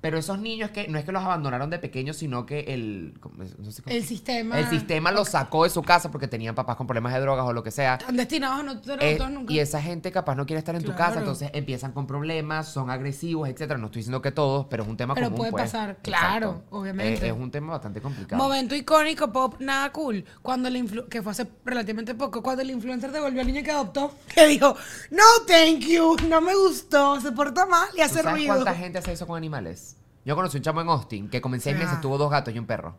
[0.00, 3.34] Pero esos niños que no es que los abandonaron de pequeños, sino que el, ¿cómo-
[3.58, 4.58] no sé cómo- El sistema.
[4.58, 7.52] el sistema los sacó de su casa porque tenían papás con problemas de drogas o
[7.52, 7.96] lo que sea.
[7.96, 9.52] Están destinados a no tener Eh, adoptados nunca.
[9.52, 10.98] y esa gente capaz no quiere estar en tu Claro.
[11.04, 13.78] casa, entonces empiezan con problemas, son agresivos, etcétera.
[13.78, 15.38] No estoy diciendo que todos, pero es un tema Pero común.
[15.38, 15.64] puede pues.
[15.64, 16.10] pasar, Exacto.
[16.10, 17.26] claro, obviamente.
[17.26, 18.42] Eh, es un tema bastante complicado.
[18.42, 20.24] Momento icónico, pop, nada cool.
[20.40, 23.70] Cuando el influ- que fue hace relativamente poco, cuando el influencer devolvió al niño que
[23.70, 24.74] adoptó, que dijo,
[25.10, 28.54] no, thank you, no me gustó, se porta mal y ¿Tú hace sabes ruido.
[28.54, 29.89] cuánta gente hace eso con animales?
[30.24, 31.84] Yo conocí un chamo en Austin que como en seis Ah.
[31.84, 32.96] meses tuvo dos gatos y un perro.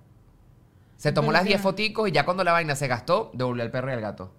[0.98, 3.72] Se tomó Pero las 10 foticos y ya cuando la vaina se gastó, devolvió al
[3.72, 4.32] perro y al gato.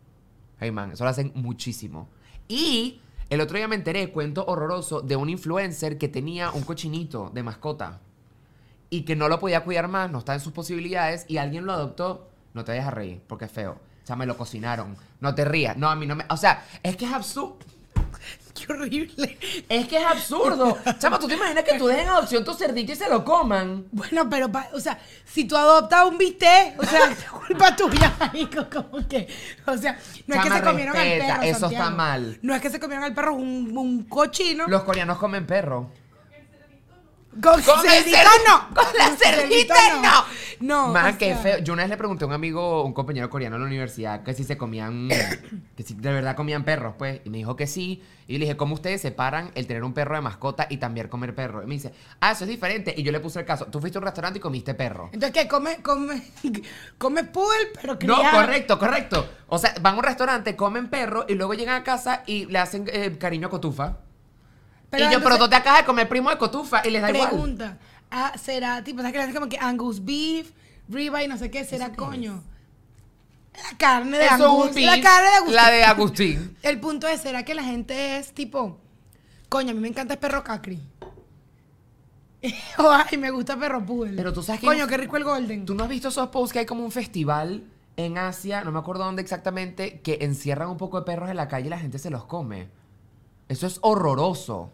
[0.60, 2.08] Hey man, eso lo hacen muchísimo.
[2.46, 7.30] Y el otro día me enteré, cuento horroroso, de un influencer que tenía un cochinito
[7.34, 8.00] de mascota
[8.90, 11.72] y que no lo podía cuidar más, no está en sus posibilidades y alguien lo
[11.72, 12.28] adoptó.
[12.54, 13.72] No te vayas a reír porque es feo.
[14.02, 14.96] O sea, me lo cocinaron.
[15.20, 15.76] No te rías.
[15.76, 16.24] No, a mí no me...
[16.28, 17.56] O sea, es que es absurdo.
[18.54, 19.38] Qué horrible.
[19.68, 20.76] Es que es absurdo.
[20.98, 23.86] Chama, ¿tú te imaginas que tú dejes en adopción tu cerdito y se lo coman?
[23.90, 28.14] Bueno, pero, pa- o sea, si tú adoptas un bistec, o sea, es culpa tuya,
[28.20, 29.26] marico, como que,
[29.66, 31.96] o sea, no es que Chama, se comieron al respeta, perro, eso está Santiago.
[31.96, 32.38] mal.
[32.42, 34.66] No es que se comieron al perro un, un cochino.
[34.68, 35.90] Los coreanos comen perro.
[37.40, 38.74] Con Con el cerdito cer- no.
[38.74, 40.42] con la cerdita no.
[40.60, 41.58] No, qué sea, feo.
[41.58, 44.32] Yo una vez le pregunté a un amigo, un compañero coreano en la universidad, que
[44.32, 45.08] si se comían,
[45.76, 47.20] que si de verdad comían perros, pues.
[47.24, 48.00] Y me dijo que sí.
[48.28, 51.34] Y le dije, ¿cómo ustedes separan el tener un perro de mascota y también comer
[51.34, 51.62] perro?
[51.64, 52.94] Y me dice, ah, eso es diferente.
[52.96, 55.10] Y yo le puse el caso, tú fuiste a un restaurante y comiste perro.
[55.12, 55.48] Entonces, ¿qué?
[55.48, 56.22] Come, come,
[56.98, 58.30] come poodle, pero No, criado.
[58.40, 59.28] correcto, correcto.
[59.48, 62.58] O sea, van a un restaurante, comen perro y luego llegan a casa y le
[62.60, 63.96] hacen eh, cariño a cotufa.
[64.92, 67.10] Pero y yo, pero tú te acabas de comer primo de cotufa y les da
[67.10, 67.30] igual.
[67.30, 67.78] Pregunta.
[68.10, 70.50] Ah, será, tipo, ¿sabes que le hacen como que Angus beef,
[70.88, 71.64] ribeye, no sé qué?
[71.64, 72.42] ¿Será coño?
[73.54, 74.74] La carne de Eso es Angus.
[74.74, 75.56] beef, la carne de Agustín.
[75.56, 76.56] La de Agustín.
[76.62, 78.78] El punto es, ¿será que la gente es tipo,
[79.48, 80.78] coño, a mí me encanta el perro cacri?
[82.78, 84.14] o ay, me gusta perro poodle.
[84.16, 85.64] Pero tú sabes que- Coño, qué rico el golden.
[85.64, 87.64] ¿Tú no has visto esos posts que hay como un festival
[87.96, 91.48] en Asia, no me acuerdo dónde exactamente, que encierran un poco de perros en la
[91.48, 92.68] calle y la gente se los come?
[93.48, 94.70] Eso es horroroso.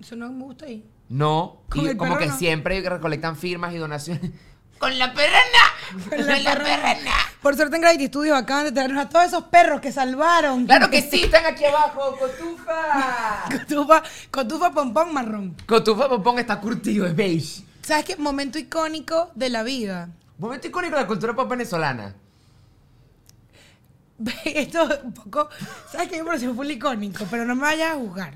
[0.00, 0.84] Eso no me gusta ahí.
[1.08, 2.38] No, Con y el como perro que no.
[2.38, 4.30] siempre recolectan firmas y donaciones.
[4.78, 5.40] ¡Con la perrana!
[6.08, 7.10] Con la perrona.
[7.42, 10.64] Por suerte en Gravity Studios acaban de traernos a todos esos perros que salvaron.
[10.66, 11.24] ¡Claro que sí!
[11.24, 12.16] ¡Están aquí abajo!
[12.18, 13.44] ¡Cotufa!
[13.50, 15.56] Cotufa, cotufa pompón marrón.
[15.66, 17.62] Cotufa Popón está curtido, es beige.
[17.82, 18.16] ¿Sabes qué?
[18.16, 20.08] Momento icónico de la vida.
[20.38, 22.14] Momento icónico de la cultura pop venezolana.
[24.44, 25.48] Esto es un poco.
[25.90, 26.18] ¿Sabes qué?
[26.18, 28.34] Me pareció full icónico, pero no me vayas a juzgar.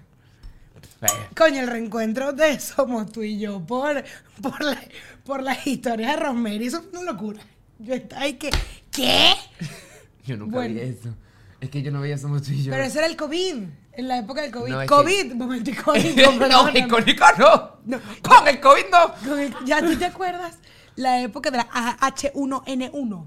[1.37, 4.03] Coño, el reencuentro de Somos tú y yo por,
[4.43, 4.81] por, la-
[5.25, 6.67] por las historias de Rosemary.
[6.67, 7.41] Eso fue una locura.
[7.79, 8.51] Yo estaba ahí que.
[8.91, 9.35] ¿Qué?
[10.25, 10.75] Yo nunca Bueno.
[10.75, 11.15] vi eso.
[11.61, 12.71] Es que yo no veía Somos tú y yo.
[12.73, 13.57] Pero ese era el COVID.
[13.93, 14.71] En la época del COVID.
[14.73, 16.21] No, es COVID, momento icónico.
[16.33, 16.79] no, perdóname.
[16.81, 17.73] icónico no.
[17.85, 18.01] No.
[18.23, 19.15] Con el COVID no.
[19.29, 20.59] Con el- ¿Ya tú te acuerdas?
[20.97, 23.27] La época de la H1N1.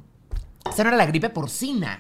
[0.72, 2.00] Esa no era la gripe porcina.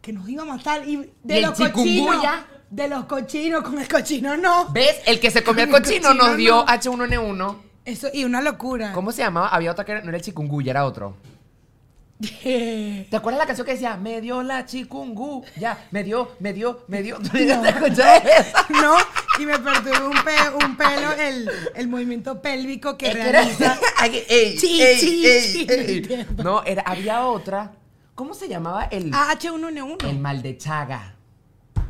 [0.00, 0.88] Que nos iba a matar.
[0.88, 1.82] Y de ¿Y el los cochinos.
[1.84, 2.46] chikungunya?
[2.70, 4.68] De los cochinos, con el cochino no.
[4.70, 4.96] ¿Ves?
[5.06, 6.66] El que se comió el cochino cochino nos dio no.
[6.66, 7.56] H1N1.
[7.84, 8.92] Eso, y una locura.
[8.92, 9.48] ¿Cómo se llamaba?
[9.48, 11.16] Había otra que era- no era el chikungunya, era otro.
[12.42, 15.44] ¿Te acuerdas la canción que decía, me dio la chikungu?
[15.56, 17.16] Ya, me dio, me dio, me dio.
[17.22, 17.32] ¿Tú no
[17.94, 18.22] te?
[18.70, 18.96] No,
[19.38, 23.78] y me perturbó un, pe- un pelo el, el movimiento pélvico que realiza.
[26.42, 27.72] No, era, había otra.
[28.14, 30.04] ¿Cómo se llamaba el, H1N1.
[30.08, 31.14] el mal de Chaga?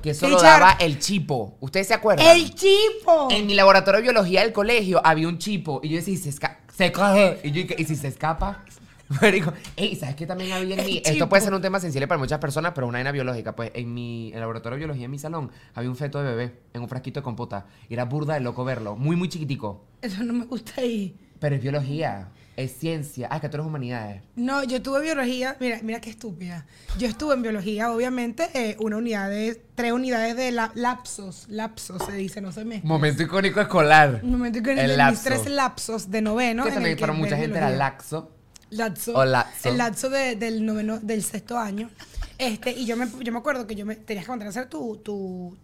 [0.03, 0.59] Que eso Sí, lo Chaga.
[0.59, 1.57] daba el chipo.
[1.61, 2.27] ¿Ustedes se acuerdan?
[2.27, 3.29] El chipo.
[3.31, 5.81] En mi laboratorio de biología del colegio había un chipo.
[5.83, 6.59] Y yo decía, ¿y se escapa?
[6.75, 7.41] Se coge.
[7.43, 8.65] Y yo, ¿y si se escapa?
[9.23, 11.09] Marico, ey, ¿sabes qué también había en chipo.
[11.09, 13.57] Esto puede ser un tema sensible para muchas personas, pero una vaina biológica.
[13.57, 16.31] Pues en mi en el laboratorio de biología en mi salón había un feto de
[16.31, 17.67] bebé en un frasquito de compota.
[17.89, 18.97] Y era burda de loco verlo.
[18.97, 19.85] Muy, muy chiquitico.
[20.03, 21.17] Eso no me gusta ahí.
[21.41, 22.29] Pero es biología.
[22.59, 23.29] Es ciencia.
[23.31, 24.21] Ah, es que tú eres humanidades.
[24.35, 25.57] No, yo tuve biología.
[25.61, 26.67] Mira, mira qué estúpida.
[26.99, 29.63] Yo estuve en biología, obviamente, eh, una unidad de.
[29.77, 31.47] Tres unidades de la- lapsos.
[31.49, 32.81] Lapsos se dice, no se me.
[32.83, 34.25] Momento icónico escolar.
[34.25, 35.23] Momento que El en mis lapso.
[35.25, 36.65] tres lapsos de noveno.
[36.65, 38.33] que también para mucha gente era laxo.
[38.71, 39.15] Lapso.
[39.17, 39.69] O lapso.
[39.69, 41.91] El lapso de- del noveno, del sexto año.
[42.39, 44.67] Este, y yo me, yo me acuerdo que yo me tenías que mandar a hacer
[44.69, 45.57] tu, tu,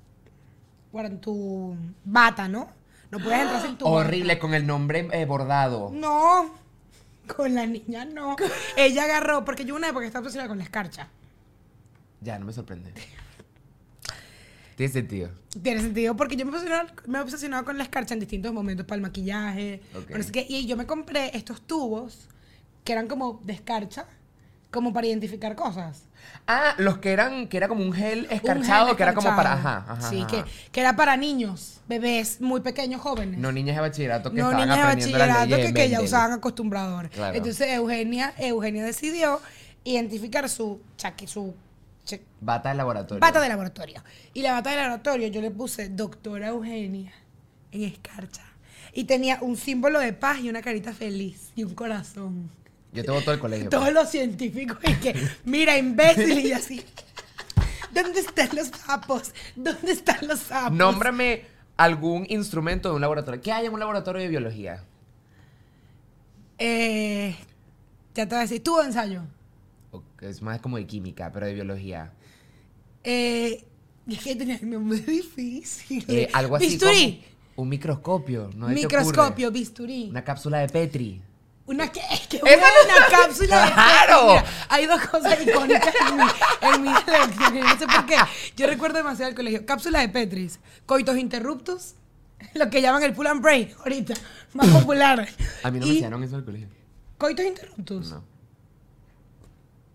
[0.93, 2.69] bueno, tu bata, ¿no?
[3.11, 5.91] No puedes entrar sin tu Horrible, con el nombre eh, bordado.
[5.93, 6.63] No,
[7.27, 8.37] con la niña no.
[8.77, 11.09] Ella agarró, porque yo una época estaba obsesionada con la escarcha.
[12.21, 12.93] Ya, no me sorprende.
[14.77, 15.31] Tiene sentido.
[15.63, 16.59] Tiene sentido, porque yo me
[17.07, 19.83] me obsesionaba con la escarcha en distintos momentos, para el maquillaje,
[20.33, 20.47] qué.
[20.49, 22.29] Y yo me compré estos tubos
[22.83, 24.07] que eran como de escarcha,
[24.75, 26.03] como para identificar cosas.
[26.47, 29.55] Ah, los que eran, que era como un gel escarchado, que era como para.
[29.55, 30.11] Ajá, ajá.
[30.11, 30.27] Sí, ajá.
[30.29, 33.39] Que, que era para niños, bebés muy pequeños, jóvenes.
[33.39, 36.33] No niñas de bachillerato que No estaban niñas de aprendiendo bachillerato que, que ya usaban
[36.33, 37.09] acostumbrador.
[37.09, 37.37] Claro.
[37.37, 39.41] Entonces Eugenia, Eugenia decidió
[39.85, 41.55] identificar su chaqui, su
[42.05, 43.21] che- Bata de laboratorio.
[43.21, 44.03] bata de laboratorio.
[44.35, 47.13] Y la bata de laboratorio yo le puse doctora Eugenia
[47.73, 48.43] en escarcha.
[48.93, 52.51] Y tenía un símbolo de paz y una carita feliz y un corazón.
[52.95, 53.69] Yo tengo todo el colegio.
[53.69, 53.95] Todos pues.
[53.95, 56.83] los científicos y que, mira, imbécil y así.
[57.93, 59.33] ¿Dónde están los sapos?
[59.57, 60.73] ¿Dónde están los sapos?
[60.73, 61.43] Nómbrame
[61.77, 63.41] algún instrumento de un laboratorio.
[63.41, 64.85] ¿Qué hay en un laboratorio de biología?
[66.59, 67.37] Eh,
[68.15, 69.23] ya te voy a decir, tuvo ensayo.
[70.21, 72.13] Es más como de química, pero de biología.
[73.03, 73.65] Eh,
[74.09, 76.05] es que tenía nombre difícil.
[76.09, 77.25] Eh, algo así Bisturí.
[77.55, 78.51] como un microscopio.
[78.55, 80.09] ¿no Microscopio, bisturí.
[80.11, 81.21] Una cápsula de Petri.
[81.67, 84.21] Una que, que ¡Esa buena cápsula de ¡Claro!
[84.21, 84.29] Petri.
[84.29, 86.25] Mira, hay dos cosas icónicas en mi,
[86.61, 86.89] en mi
[87.63, 88.17] No sé por qué.
[88.57, 89.65] Yo recuerdo demasiado el colegio.
[89.65, 90.61] Cápsula de Petris.
[90.87, 91.95] Coitos interruptus.
[92.53, 94.13] Lo que llaman el pull and break ahorita.
[94.53, 95.27] Más popular.
[95.63, 96.69] A mí no Y me enseñaron eso el colegio.
[97.17, 98.11] Coitos interruptus.
[98.11, 98.25] No.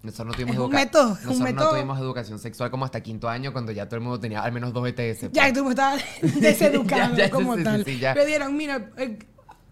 [0.02, 1.66] Nosotros no tuvimos Es un método, es un Nosotros método.
[1.66, 4.52] no tuvimos educación sexual como hasta quinto año cuando ya todo el mundo tenía al
[4.54, 5.20] menos dos ETS.
[5.20, 5.32] pues.
[5.34, 7.84] Ya, tú estabas deseducado Ya, ya, como sí, tal.
[7.84, 8.16] sí, ya.
[8.16, 9.20] Le dieron, mira, el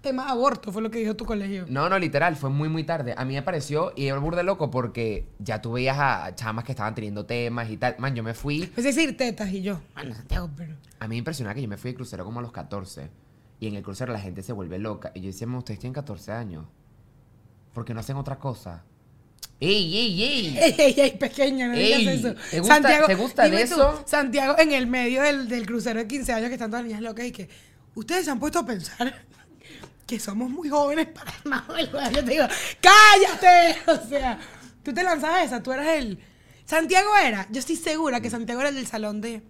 [0.01, 1.65] tema aborto fue lo que dijo tu colegio.
[1.69, 3.13] No, no, literal, fue muy, muy tarde.
[3.17, 6.71] A mí me pareció, y era burda loco porque ya tú veías a chamas que
[6.71, 7.95] estaban teniendo temas y tal.
[7.99, 8.71] Man, yo me fui.
[8.77, 9.79] Es decir, tetas y yo.
[9.95, 10.75] Bueno, Santiago, pero.
[10.99, 13.09] A mí me impresionaba que yo me fui de crucero como a los 14.
[13.59, 15.11] Y en el crucero la gente se vuelve loca.
[15.15, 16.65] Y yo decía, "Ma, ustedes tienen 14 años.
[17.73, 18.83] ¿Por qué no hacen otra cosa?
[19.59, 20.57] ¡Ey, ey, ey!
[20.61, 22.33] Ey, ey, ey, pequeña, no Ey, digas eso.
[22.51, 24.03] ¿te gusta- te gusta de tú, eso?
[24.05, 27.01] Santiago, en el medio del, del crucero de 15 años que están todas las niñas
[27.01, 27.49] locas y que
[27.95, 29.25] ustedes se han puesto a pensar
[30.07, 31.33] que somos muy jóvenes para
[31.75, 32.09] del juego.
[32.11, 32.45] Yo te digo,
[32.81, 33.77] ¡cállate!
[33.87, 34.39] O sea,
[34.81, 36.19] tú te lanzabas esa, tú eras el.
[36.65, 39.43] Santiago era, yo estoy segura que Santiago era el del salón de.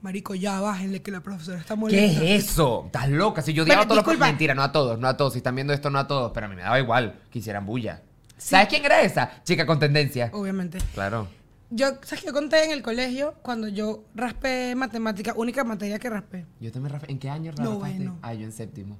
[0.00, 2.24] Marico, ya bájenle que la profesora está ¿Qué molesta.
[2.24, 2.84] es eso?
[2.86, 3.40] ¿Estás loca?
[3.42, 4.26] Si yo odiaba a todos los disculpa.
[4.26, 5.34] Mentira, no a todos, no a todos.
[5.34, 6.32] Si están viendo esto, no a todos.
[6.32, 8.02] Pero a mí me daba igual que hicieran bulla.
[8.36, 9.42] ¿Sabes quién era esa?
[9.44, 10.30] Chica con tendencia.
[10.32, 10.78] Obviamente.
[10.94, 11.28] Claro.
[11.70, 12.26] Yo, ¿sabes qué?
[12.26, 16.46] Yo conté en el colegio cuando yo raspé matemática, única materia que raspé.
[16.58, 17.06] Yo también, Rafa.
[17.08, 17.72] ¿En qué año rapaste?
[17.72, 18.18] Noveno.
[18.22, 18.98] Ah, yo en séptimo.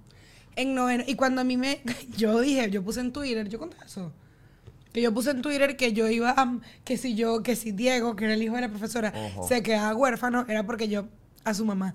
[0.56, 1.04] En noveno.
[1.06, 1.80] Y cuando a mí me.
[2.16, 4.12] Yo dije, yo puse en Twitter, yo conté eso.
[4.92, 6.58] Que yo puse en Twitter que yo iba a.
[6.84, 9.48] Que si yo, que si Diego, que era el hijo de la profesora, Ojo.
[9.48, 11.06] se quedaba huérfano, era porque yo.
[11.44, 11.94] A su mamá.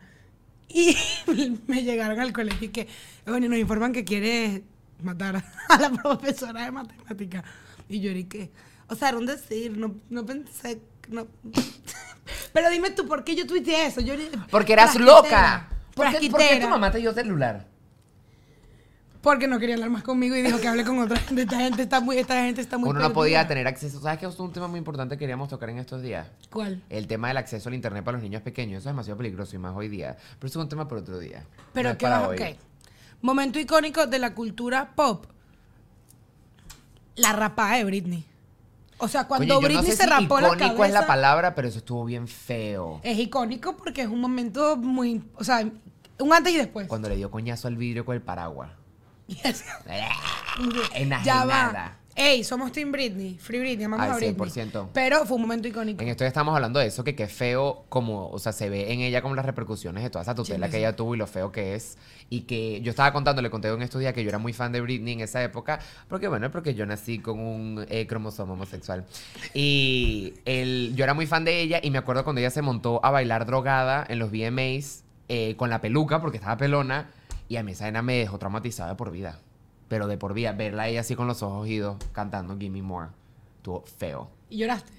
[0.68, 0.98] Y
[1.68, 2.88] me llegaron al colegio y que.
[3.26, 4.64] Bueno, nos informan que quiere
[5.04, 7.44] matar a la profesora de matemática.
[7.88, 8.52] Y yo dije,
[8.88, 10.82] o sea, era un decir, no, no pensé.
[11.10, 11.28] No.
[12.54, 14.02] Pero dime tú, ¿por qué yo tuiteé eso?
[14.02, 14.16] Yo,
[14.50, 15.70] Porque eras loca.
[15.94, 17.66] ¿Por qué, por qué tu mamá te dio celular?
[19.22, 21.42] Porque no quería hablar más conmigo y dijo que hable con otra gente.
[21.42, 23.14] Esta gente está muy, esta gente está muy Uno no perdida.
[23.16, 24.00] podía tener acceso.
[24.00, 26.28] ¿Sabes qué es un tema muy importante que queríamos tocar en estos días?
[26.52, 26.82] ¿Cuál?
[26.90, 28.80] El tema del acceso al internet para los niños pequeños.
[28.82, 30.16] Eso es demasiado peligroso y más hoy día.
[30.40, 31.40] Pero eso es un tema para otro día.
[31.40, 32.42] No Pero es qué vas ok.
[33.22, 35.26] Momento icónico de la cultura pop.
[37.16, 38.26] La rapada de Britney.
[39.00, 40.86] O sea, cuando Oye, no Britney sé se si rapó la icónico cabeza.
[40.88, 43.00] es la palabra, pero eso estuvo bien feo.
[43.04, 45.24] Es icónico porque es un momento muy.
[45.36, 45.68] O sea,
[46.20, 46.88] un antes y después.
[46.88, 48.72] Cuando le dio coñazo al vidrio con el paraguas.
[49.28, 49.64] Yes.
[51.24, 51.98] Ya va.
[52.20, 53.38] Ey, somos Team Britney.
[53.38, 54.50] Free Britney, amamos Al a Britney.
[54.50, 54.88] 100%.
[54.92, 56.02] Pero fue un momento icónico.
[56.02, 58.92] En esto ya estamos hablando de eso, que qué feo como, o sea, se ve
[58.92, 60.84] en ella como las repercusiones de toda esa tutela Sí, que sí.
[60.84, 61.96] ella tuvo y lo feo que es.
[62.32, 64.72] Y que yo estaba contando, le conté en estos días que yo era muy fan
[64.72, 69.06] de Britney en esa época, porque bueno, porque yo nací con un eh, cromosoma homosexual.
[69.54, 73.00] Y el, yo era muy fan de ella y me acuerdo cuando ella se montó
[73.06, 77.12] a bailar drogada en los VMAs eh, con la peluca, porque estaba pelona,
[77.48, 79.40] y a mí esa escena me dejó traumatizada de por vida.
[79.88, 83.10] Pero de por vida, verla a ella así con los ojos idos cantando Gimme More,
[83.58, 84.30] estuvo feo.
[84.50, 84.92] Y lloraste.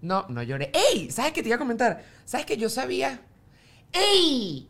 [0.00, 0.70] No, no lloré.
[0.74, 1.10] ¡Ey!
[1.10, 2.04] ¿Sabes qué te iba a comentar?
[2.24, 3.20] ¿Sabes que yo sabía?
[3.92, 4.68] ¡Ey!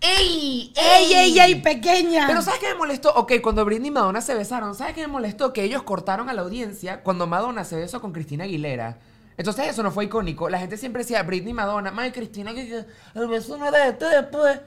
[0.00, 0.72] ¡Ey!
[0.76, 2.26] ¡Ey, ey, ey, pequeña!
[2.26, 3.12] Pero ¿sabes qué me molestó?
[3.14, 5.52] Ok, cuando Britney y Madonna se besaron, ¿sabes qué me molestó?
[5.52, 8.98] Que ellos cortaron a la audiencia cuando Madonna se besó con Cristina Aguilera.
[9.38, 10.48] Entonces eso no fue icónico.
[10.48, 11.90] La gente siempre decía Britney y Madonna.
[11.90, 14.60] Madre, Cristina, que el beso no era de esto después.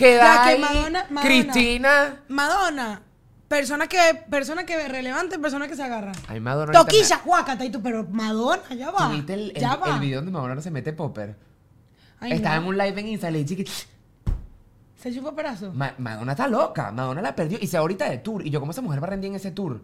[0.00, 1.20] Queda que ahí Madonna- Madonna.
[1.22, 2.16] Cristina.
[2.28, 3.02] Madonna.
[3.48, 3.98] Persona que,
[4.30, 6.12] persona que relevante, persona que se agarra.
[6.28, 6.72] Ay, Madonna.
[6.72, 9.08] Toquilla, guácata, y tú, pero Madonna, ya va.
[9.08, 9.94] ¿Tuviste el, el, ya va.
[9.94, 11.36] el video donde Madonna se mete popper?
[12.20, 12.62] Ay, Estaba no.
[12.62, 13.86] en un live en Instagram y chiqui-
[14.96, 15.72] Se chupó pedazo.
[15.72, 18.46] Ma- Madonna está loca, Madonna la perdió y se ahorita de tour.
[18.46, 19.80] Y yo, ¿cómo esa mujer va a rendir en ese tour?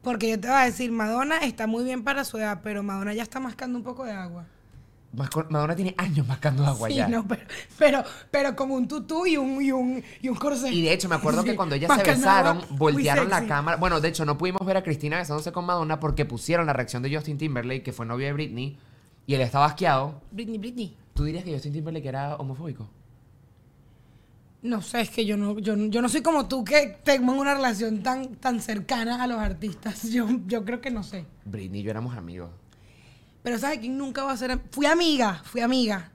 [0.00, 3.12] Porque yo te voy a decir, Madonna está muy bien para su edad, pero Madonna
[3.12, 4.46] ya está mascando un poco de agua.
[5.12, 7.08] Madonna tiene años mascando agua sí, ya.
[7.08, 7.42] no, pero,
[7.78, 10.70] pero, pero con un tutú y un, y un, y un corsé.
[10.70, 13.78] Y de hecho, me acuerdo que cuando ellas se besaron, voltearon la cámara.
[13.78, 17.02] Bueno, de hecho, no pudimos ver a Cristina besándose con Madonna porque pusieron la reacción
[17.02, 18.76] de Justin Timberlake, que fue novio de Britney,
[19.26, 20.20] y él estaba asqueado.
[20.30, 20.96] Britney, Britney.
[21.14, 22.88] ¿Tú dirías que Justin Timberlake era homofóbico?
[24.60, 27.54] No sé, es que yo no, yo, yo no soy como tú que tengo una
[27.54, 30.02] relación tan, tan cercana a los artistas.
[30.10, 31.24] Yo, yo creo que no sé.
[31.44, 32.50] Britney y yo éramos amigos.
[33.48, 34.60] Pero ¿sabes quién nunca va a ser?
[34.72, 36.12] Fui amiga, fui amiga.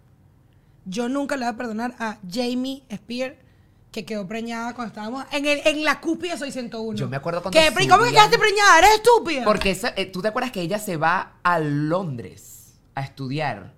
[0.86, 3.38] Yo nunca le voy a perdonar a Jamie Spear
[3.91, 6.96] que quedó preñada cuando estábamos en, el, en la cúpida Soy 101.
[6.96, 7.74] Yo me acuerdo cuando ¿Qué?
[7.89, 8.78] ¿Cómo que quedaste preñada?
[8.78, 9.43] ¿Eres estúpida?
[9.46, 13.74] Porque esa- eh, tú te acuerdas que ella se va a Londres a estudiar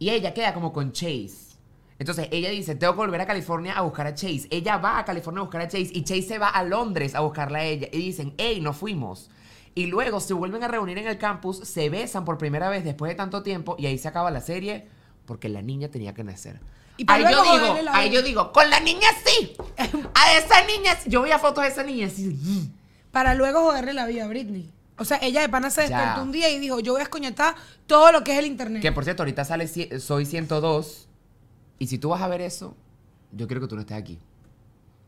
[0.00, 1.54] y ella queda como con Chase.
[2.00, 4.48] Entonces ella dice, tengo que volver a California a buscar a Chase.
[4.50, 7.20] Ella va a California a buscar a Chase y Chase se va a Londres a
[7.20, 7.86] buscarla a ella.
[7.92, 9.30] Y dicen, hey, nos fuimos.
[9.74, 13.08] Y luego se vuelven a reunir en el campus, se besan por primera vez después
[13.10, 14.88] de tanto tiempo y ahí se acaba la serie
[15.26, 16.60] porque la niña tenía que nacer.
[16.96, 19.56] Y ahí yo digo, ahí yo digo, con la niña sí.
[20.14, 22.26] A esa niña, yo veía fotos de esa niña así.
[22.26, 22.72] mm.
[23.12, 24.70] Para luego joderle la vida a Britney.
[24.98, 25.96] O sea, ella de pana se Ya.
[25.98, 27.54] despertó un día y dijo, yo voy a escoñetar
[27.86, 28.82] todo lo que es el internet.
[28.82, 29.66] Que por cierto, ahorita sale
[29.98, 31.08] Soy 102.
[31.78, 32.76] Y si tú vas a ver eso,
[33.32, 34.18] yo quiero que tú no estés aquí.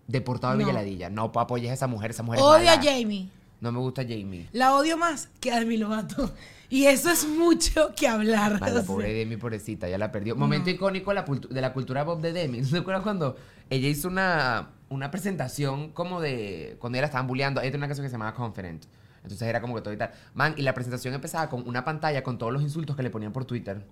[0.07, 0.61] Deportado a No.
[0.65, 1.11] Villaladilla.
[1.11, 2.77] No apoyes a esa mujer, esa mujer es Odio a.
[2.83, 3.29] Jamie.
[3.63, 4.49] No me gusta Jamie.
[4.51, 6.35] La odio más que a Demi Lovato.
[6.69, 8.59] Y eso es mucho que hablar.
[8.59, 8.83] Sea.
[8.83, 10.35] pobre Demi, pobrecita, ya la perdió.
[10.35, 12.63] Momento icónico de la, la cultura pop de Demi.
[12.71, 13.37] ¿Te acuerdas cuando
[13.71, 16.77] ella hizo una, una presentación como de.
[16.81, 17.61] Cuando ella la estaban bulleando?
[17.61, 18.85] Ella tenía una canción que se llamaba Confident.
[19.23, 20.11] Entonces era como que todo y tal.
[20.35, 23.33] Man, y la presentación empezaba con una pantalla con todos los insultos que le ponían
[23.33, 23.87] por Twitter.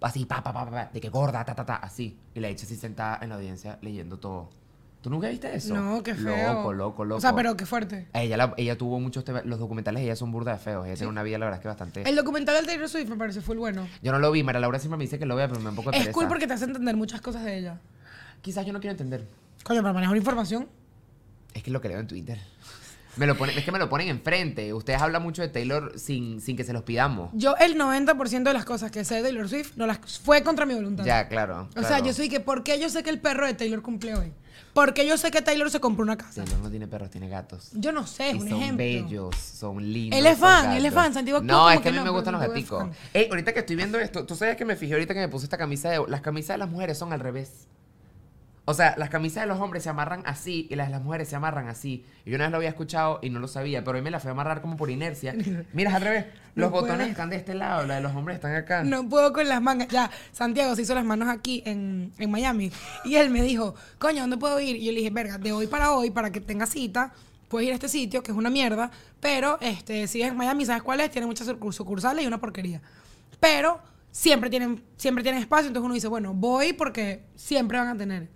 [0.00, 2.18] Así, pa, pa, pa, pa, pa, de que gorda, ta, ta, ta, así.
[2.34, 4.50] Y la hecha así sentada en la audiencia leyendo todo.
[5.04, 5.74] ¿Tú nunca viste eso?
[5.74, 6.54] No, qué feo.
[6.54, 7.18] Loco, loco, loco.
[7.18, 8.08] O sea, pero qué fuerte.
[8.14, 9.44] Ella, la- ella tuvo muchos temas.
[9.44, 10.86] Los documentales ella son burda de feos.
[10.86, 12.08] Ella tiene una vida, la verdad, es que bastante.
[12.08, 13.86] El documental del Taylor Swift me parece full bueno.
[14.02, 15.70] Yo no lo vi, María Laura siempre me dice que lo vea, pero me da
[15.72, 16.14] un poco de Es pereza.
[16.18, 17.80] cool porque te hace entender muchas cosas de ella.
[18.40, 19.28] Quizás yo no quiero entender.
[19.62, 20.68] Coño, para manejar información.
[21.52, 22.38] Es que lo que leo en Twitter.
[23.16, 24.72] Me lo ponen, es que me lo ponen enfrente.
[24.74, 27.30] Ustedes hablan mucho de Taylor sin, sin que se los pidamos.
[27.34, 30.66] Yo el 90% de las cosas que sé de Taylor Swift no las fue contra
[30.66, 31.04] mi voluntad.
[31.04, 31.68] Ya, claro.
[31.76, 34.14] O sea, yo soy que, ¿por qué yo sé que el perro de Taylor cumple
[34.16, 34.32] hoy?
[34.72, 36.44] ¿Por qué yo sé que Taylor se compró una casa?
[36.44, 37.70] Taylor no tiene perros, tiene gatos.
[37.74, 38.84] Yo no sé, es y un son ejemplo.
[38.84, 40.18] bellos, son lindos.
[40.18, 42.32] Él es fan, él es fan, Santiago, No, es que a mí no, me gustan
[42.32, 42.88] los gaticos.
[43.12, 45.46] Ey, ahorita que estoy viendo esto, tú sabes que me fijé ahorita que me puse
[45.46, 46.04] esta camisa de...
[46.08, 47.68] Las camisas de las mujeres son al revés.
[48.66, 51.28] O sea, las camisas de los hombres se amarran así y las de las mujeres
[51.28, 52.06] se amarran así.
[52.24, 54.20] Y yo una vez lo había escuchado y no lo sabía, pero hoy me la
[54.20, 55.34] fui a amarrar como por inercia.
[55.74, 56.26] Mira, al revés.
[56.54, 57.10] Los No botones puedes.
[57.10, 58.82] están de este lado, la de los hombres están acá.
[58.82, 59.88] No puedo con las mangas.
[59.88, 62.70] Ya, Santiago se hizo las manos aquí en, en Miami.
[63.04, 64.76] Y él me dijo, coño, ¿dónde puedo ir?
[64.76, 67.12] Y yo le dije, verga, de hoy para hoy, para que tengas cita,
[67.48, 68.90] puedes ir a este sitio, que es una mierda.
[69.20, 71.10] Pero este, si es en Miami, ¿sabes cuál es?
[71.10, 72.80] Tiene muchas sucur- sucursales y una porquería.
[73.40, 73.78] Pero
[74.10, 75.66] siempre tienen, siempre tienen espacio.
[75.66, 78.28] Entonces uno dice, bueno, voy porque siempre van a tener.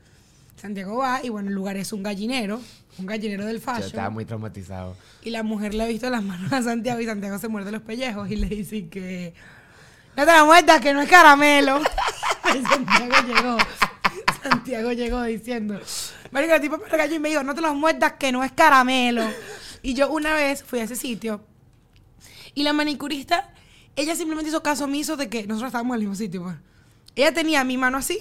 [0.60, 2.60] Santiago va y bueno, el lugar es un gallinero,
[2.98, 3.86] un gallinero del Yo fashion.
[3.86, 4.96] estaba muy traumatizado.
[5.22, 7.82] Y la mujer le ha visto las manos a Santiago y Santiago se muerde los
[7.82, 9.34] pellejos y le dice que
[10.16, 11.80] no te la muerdas que no es caramelo.
[12.54, 13.56] y Santiago llegó.
[14.42, 15.80] Santiago llegó diciendo,
[16.32, 18.52] Marico, el tipo me regañó y me dijo, no te los muerdas que no es
[18.52, 19.22] caramelo.
[19.82, 21.44] Y yo una vez fui a ese sitio
[22.54, 23.52] y la manicurista,
[23.94, 26.42] ella simplemente hizo caso omiso de que nosotros estábamos en el mismo sitio.
[26.42, 26.56] pues.
[27.14, 28.18] Ella tenía mi mano así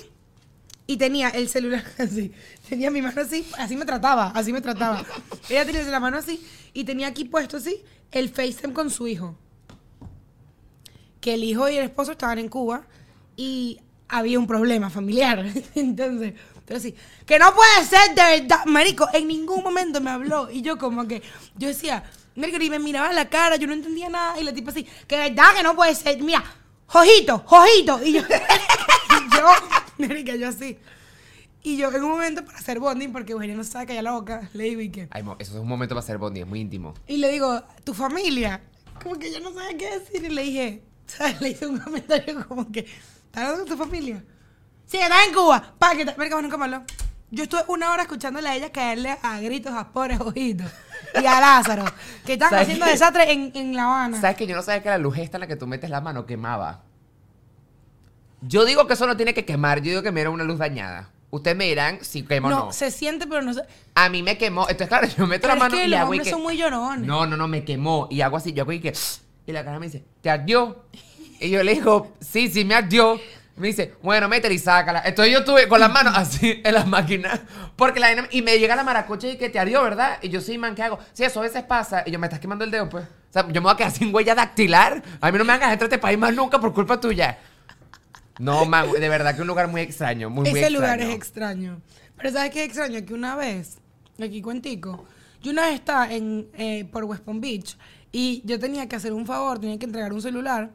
[0.88, 2.32] y tenía el celular así.
[2.68, 5.06] Tenía mi mano así, así me trataba, así me trataba.
[5.50, 9.36] Ella tenía la mano así y tenía aquí puesto así el FaceTime con su hijo.
[11.20, 12.88] Que el hijo y el esposo estaban en Cuba
[13.36, 15.46] y había un problema familiar.
[15.76, 16.96] Entonces, entonces sí,
[17.26, 18.66] que no puede ser de verdad.
[18.66, 21.22] Marico, en ningún momento me habló y yo como que,
[21.56, 22.04] yo decía,
[22.36, 25.16] Marico, y me miraba la cara, yo no entendía nada y la tipa así, que
[25.16, 26.22] verdad que no puede ser.
[26.22, 26.44] Mira,
[26.88, 28.04] Jojito, Jojito.
[28.04, 28.22] Y yo,
[29.34, 29.46] yo,
[30.08, 30.78] Marica, yo así.
[31.64, 34.12] Y yo en un momento para hacer bonding, porque Eugenia no sabe que ella la
[34.12, 35.08] boca, le digo y que.
[35.12, 36.94] Ay, eso es un momento para hacer bondi, es muy íntimo.
[37.08, 38.62] Y le digo, tu familia.
[39.02, 40.24] Como que yo no sabía qué decir.
[40.24, 41.42] Y le dije, ¿sabes?
[41.42, 44.24] Le hice un comentario como que, ¿estás hablando con tu familia?
[44.86, 45.76] Sí, estás en Cuba.
[45.78, 46.16] Pa, que te...
[46.16, 46.84] Marica, nunca me habló.
[47.30, 50.72] Yo estuve una hora escuchándole a ella caerle a gritos a pobres ojitos.
[51.22, 51.84] Y a Lázaro,
[52.26, 54.22] que están ¿Sabes haciendo desastre en, en La Habana.
[54.22, 56.00] ¿Sabes que yo no sabía que la luz esta en la que tú metes la
[56.00, 56.86] mano quemaba?
[58.42, 60.60] Yo digo que eso no tiene que quemar, yo digo que me era una luz
[60.60, 61.10] dañada.
[61.30, 62.74] Ustedes me dirán si quema no, o no.
[62.74, 63.62] se siente, pero no se...
[63.96, 64.62] A mí me quemó.
[64.62, 66.30] Entonces, claro, yo meto Pero la es mano que y los hago y que...
[66.30, 67.06] son muy llorones.
[67.06, 68.08] No, no, no, me quemó.
[68.10, 68.94] Y hago así, yo hago y que...
[69.46, 70.86] Y la cara me dice, ¿te ardió?
[71.40, 73.20] Y yo le digo, sí, sí, me ardió.
[73.58, 75.02] Me dice, bueno, métela y sácala.
[75.04, 77.42] Entonces yo estuve con las manos así en las máquinas.
[77.76, 80.20] Porque la Y me llega la maracocha y que te ardió, ¿verdad?
[80.22, 81.00] Y yo, sí, man, ¿qué hago?
[81.14, 82.04] Sí, eso a veces pasa.
[82.06, 83.04] Y yo, me estás quemando el dedo, pues.
[83.04, 85.04] O sea, yo me voy a quedar sin huella dactilar.
[85.20, 87.38] A mí no me hagas entrar a este país más nunca por culpa tuya.
[88.40, 91.82] No, man, de verdad que un lugar muy extraño, muy, muy Ese lugar es extraño.
[92.18, 93.06] Pero ¿sabes qué es extraño?
[93.06, 93.78] Que una vez,
[94.22, 95.06] aquí cuentico,
[95.42, 97.78] yo una vez estaba en, eh, por West Palm Beach
[98.12, 100.72] y yo tenía que hacer un favor, tenía que entregar un celular,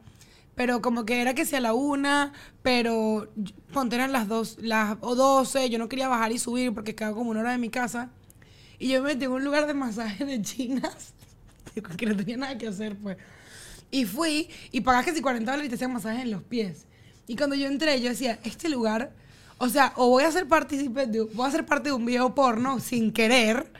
[0.55, 3.31] pero como que era que sea la una, pero
[3.73, 7.15] ponte eran las dos, las o doce, yo no quería bajar y subir porque quedaba
[7.15, 8.09] como una hora de mi casa.
[8.79, 11.13] Y yo me metí en un lugar de masaje de chinas,
[11.97, 13.17] que no tenía nada que hacer, pues.
[13.91, 16.85] Y fui y pagaste casi 40 dólares y te hacían masajes en los pies.
[17.27, 19.11] Y cuando yo entré, yo decía, este lugar,
[19.57, 22.35] o sea, o voy a ser partícipe de, voy a ser parte de un video
[22.35, 23.71] porno sin querer,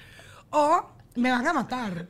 [0.49, 2.07] o me van a matar.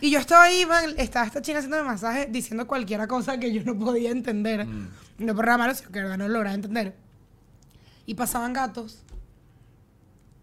[0.00, 3.78] Y yo estaba ahí, estaba esta china haciendo masaje diciendo cualquier cosa que yo no
[3.78, 4.66] podía entender.
[5.18, 6.94] No por nada malo, sino que no lograba entender.
[8.06, 9.02] Y pasaban gatos.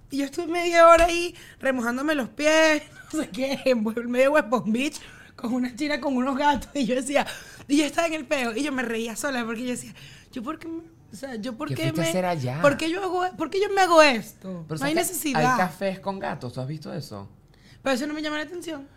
[0.10, 4.30] Y yo estuve media hora ahí remojándome los pies, no sé qué, en medio de
[4.30, 5.02] West Palm Beach,
[5.38, 6.70] con una china con unos gatos.
[6.74, 7.26] Y yo decía,
[7.70, 8.54] y yo estaba en el peo.
[8.56, 9.94] Y yo me reía sola porque yo decía,
[10.34, 12.62] ¿yo por qué me, o sea, yo por ¿Qué qué, me, hacer allá?
[12.62, 14.66] ¿por qué yo hago, por qué yo me hago esto?
[14.68, 15.54] Pero no hay ¿sabes que necesidad.
[15.54, 17.30] Hay cafés con gatos, ¿tú has visto eso?
[17.82, 18.88] Pero eso no me llama la atención.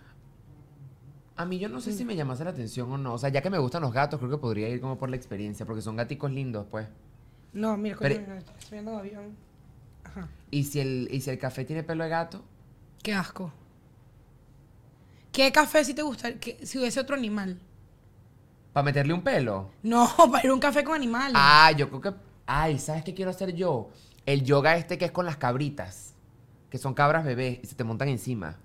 [1.37, 1.83] A mí yo no Mm.
[1.83, 3.15] sé si me llamase la atención o no.
[3.15, 5.17] O sea, ya que me gustan los gatos, creo que podría ir como por la
[5.17, 6.87] experiencia, porque son gaticos lindos, pues.
[7.53, 9.37] No, mira, coño, Pero- estoy subiendo un avión.
[10.05, 10.29] Ajá.
[10.51, 12.43] ¿Y si el, y si el café tiene pelo de gato?
[13.03, 13.53] Qué asco.
[15.33, 16.33] ¿Qué café si te gusta?
[16.35, 17.59] que- si hubiese otro animal.
[18.73, 19.71] ¿Para meterle un pelo?
[19.83, 21.35] No, para ir a un café con animales.
[21.37, 22.13] Ah, yo creo que...
[22.47, 23.91] Ay, ¿sabes qué quiero hacer yo?
[24.27, 26.15] El yoga este que es con las cabritas.
[26.69, 28.57] Que son cabras bebés y se te montan encima.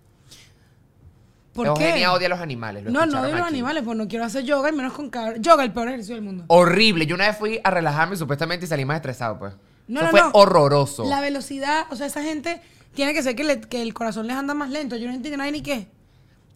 [1.53, 2.07] ¿Por Eugenia qué?
[2.07, 2.83] odia a los animales.
[2.83, 5.37] lo No, no de los animales, pues no quiero hacer yoga y menos con cabra.
[5.37, 6.43] Yoga, el peor ejercicio del mundo.
[6.47, 7.05] Horrible.
[7.05, 9.53] Yo una vez fui a relajarme supuestamente y salí más estresado, pues.
[9.87, 10.29] No, Eso no, fue no.
[10.33, 11.05] horroroso.
[11.05, 12.61] La velocidad, o sea, esa gente
[12.93, 14.97] tiene que ser que, le- que el corazón les anda más lento.
[14.97, 15.87] Yo no entiendo nada ni qué.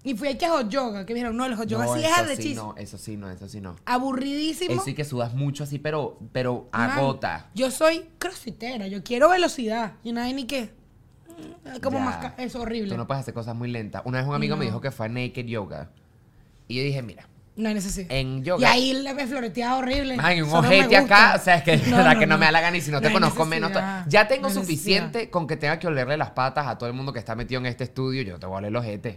[0.10, 2.04] Y fui aquí a hot yoga, que me dijeron, no, el hot yoga no, sí
[2.04, 3.76] es eso sí, no, eso sí, no, eso sí, no.
[3.86, 4.74] Aburridísimo.
[4.74, 7.52] Eso sí que sudas mucho así, pero, pero Man, agota.
[7.54, 9.94] Yo soy crossfitera, yo quiero velocidad.
[10.04, 10.72] Y nada ni qué.
[11.84, 12.04] Como Ya.
[12.04, 12.90] más es horrible.
[12.90, 14.02] Tú no puedes hacer cosas muy lentas.
[14.04, 14.72] Una vez un amigo me No.
[14.72, 15.92] dijo que fue a Naked Yoga.
[16.68, 18.08] Y yo dije, mira, No hay necesidad.
[18.12, 18.62] en yoga.
[18.62, 20.18] Y ahí le me floreteaba horrible.
[20.18, 22.52] Man, un no ojete acá, o sea, es que de verdad que no, me da
[22.52, 23.72] la gana y si no te conozco menos.
[24.08, 27.14] Ya tengo no suficiente con que tenga que olerle las patas a todo el mundo
[27.14, 28.24] que está metido en este estudio.
[28.24, 29.14] Yo no te voy a oler el ojete.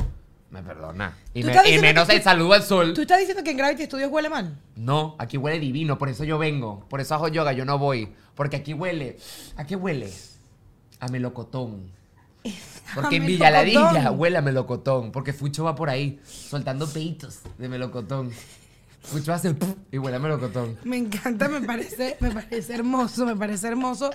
[0.52, 1.16] Me perdona.
[1.34, 2.92] Y, ¿Tú me- estás y diciendo menos que el saludo al sol.
[2.94, 4.56] ¿Tú estás diciendo que en Gravity Studios huele mal?
[4.76, 6.86] No, aquí huele divino, por eso yo vengo.
[6.90, 8.12] Por eso hago yoga, yo no voy.
[8.34, 9.16] Porque aquí huele.
[9.56, 10.12] ¿A qué huele?
[11.00, 11.90] A melocotón.
[12.94, 14.20] Porque en Villaladilla melocotón.
[14.20, 15.10] huele a melocotón.
[15.12, 18.30] Porque Fucho va por ahí soltando peitos de melocotón.
[19.00, 19.74] Fucho hace ¡puf!
[19.90, 20.78] y huele a melocotón.
[20.84, 24.10] Me encanta, me parece, me parece hermoso, me parece hermoso.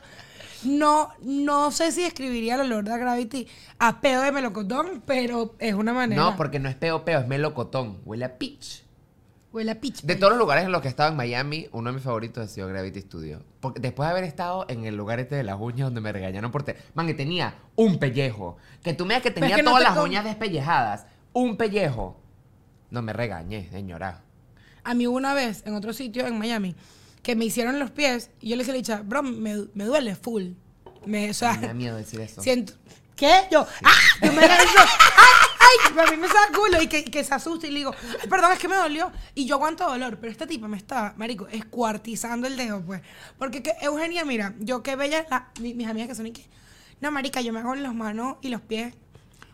[0.64, 3.48] No, no sé si escribiría el olor de Gravity
[3.80, 6.22] a pedo de melocotón, pero es una manera.
[6.22, 8.00] No, porque no es peo peo, es melocotón.
[8.06, 8.84] Huele a peach.
[9.54, 10.02] Huele a peach.
[10.02, 12.44] De todos los lugares en los que he estado en Miami, uno de mis favoritos
[12.44, 13.44] ha sido Gravity Studio.
[13.60, 16.52] Porque después de haber estado en el lugar este de las uñas donde me regañaron
[16.52, 16.64] por...
[16.64, 16.76] Te...
[16.94, 18.58] Man, que tenía un pellejo.
[18.84, 21.06] Que tú me digas que es tenía que no todas te las com- uñas despellejadas.
[21.34, 22.20] Un pellejo.
[22.90, 24.22] No me regañé, señora.
[24.84, 26.76] A mí una vez, en otro sitio, en Miami,
[27.28, 30.16] que me hicieron los pies y yo le decía a la bro, me, me duele
[30.16, 30.52] full.
[31.06, 32.42] Me, o sea, Me da miedo decir eso.
[32.42, 32.72] siento...
[33.18, 33.34] ¿Qué?
[33.52, 33.92] Yo, ¡ah!
[34.24, 35.90] Yo me lanzo, ¡ay!
[35.98, 36.00] ¡ay!
[36.08, 38.52] A mí me saca culo y que, que se asusta y le digo, ay, perdón,
[38.54, 39.12] es que me dolió.
[39.36, 43.02] Y yo aguanto dolor, pero esta tipa me está, marico, escuartizando el dedo, pues.
[43.38, 46.46] Porque que, Eugenia, mira, yo qué bella, la- mi- mis amigas que son y que,
[47.02, 48.94] no, marica, yo me hago en las manos y los pies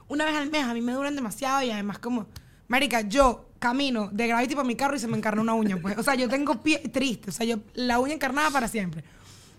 [0.09, 2.27] una vez al mes, a mí me duran demasiado y además como,
[2.67, 5.97] marica, yo camino de Gravity para mi carro y se me encarna una uña, pues.
[5.97, 9.05] O sea, yo tengo pie triste, o sea, yo la uña encarnada para siempre.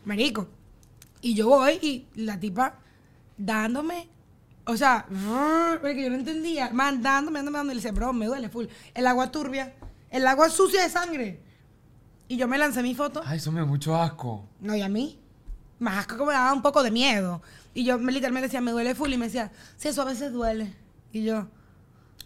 [0.04, 0.46] Marico.
[1.22, 2.74] Y yo voy y la tipa
[3.38, 4.10] dándome,
[4.66, 5.06] o sea,
[5.80, 8.66] porque yo no entendía, man, dándome, dándome, dándome, y le decía, bro, me duele full.
[8.92, 9.74] El agua turbia,
[10.10, 11.40] el agua sucia de sangre.
[12.28, 13.22] Y yo me lancé mi foto.
[13.24, 14.46] Ay, eso me da mucho asco.
[14.60, 15.18] No, y a mí,
[15.78, 17.40] más asco que me daba un poco de miedo.
[17.72, 19.10] Y yo me literalmente decía, me duele full.
[19.10, 20.74] Y me decía, sí, eso a veces duele.
[21.10, 21.48] Y yo,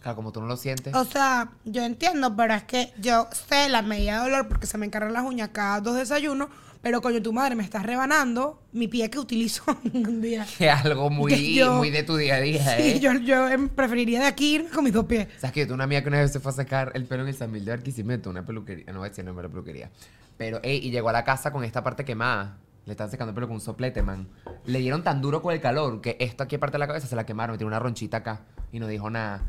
[0.01, 0.93] Claro, como tú no lo sientes.
[0.95, 4.77] o sea, yo entiendo, pero es que yo sé la medida de dolor porque se
[4.77, 6.49] me encargan las uñas cada dos desayunos.
[6.81, 10.47] Pero coño, tu madre me estás rebanando mi pie que utilizo un día.
[10.57, 12.99] Que algo muy, Que yo- muy de tu día a día, Sí, ¿eh?
[13.01, 15.27] yo, yo em, preferiría de aquí irme con mis dos pies.
[15.39, 17.27] ¿Sabes que yo una amiga que una vez se fue a sacar el pelo en
[17.29, 19.51] el San Miguel de Barquisimeto, una peluquería, no voy a decir el nombre de la
[19.51, 19.89] peluquería.
[20.37, 22.55] Pero, ey, y llegó a la casa con esta parte quemada.
[22.85, 24.29] Le estaban secando el pelo con un soplete, man.
[24.65, 27.15] Le dieron tan duro con el calor que esto aquí aparte de la cabeza se
[27.17, 27.55] la quemaron.
[27.55, 29.43] Me tiró una ronchita acá y no dijo nada.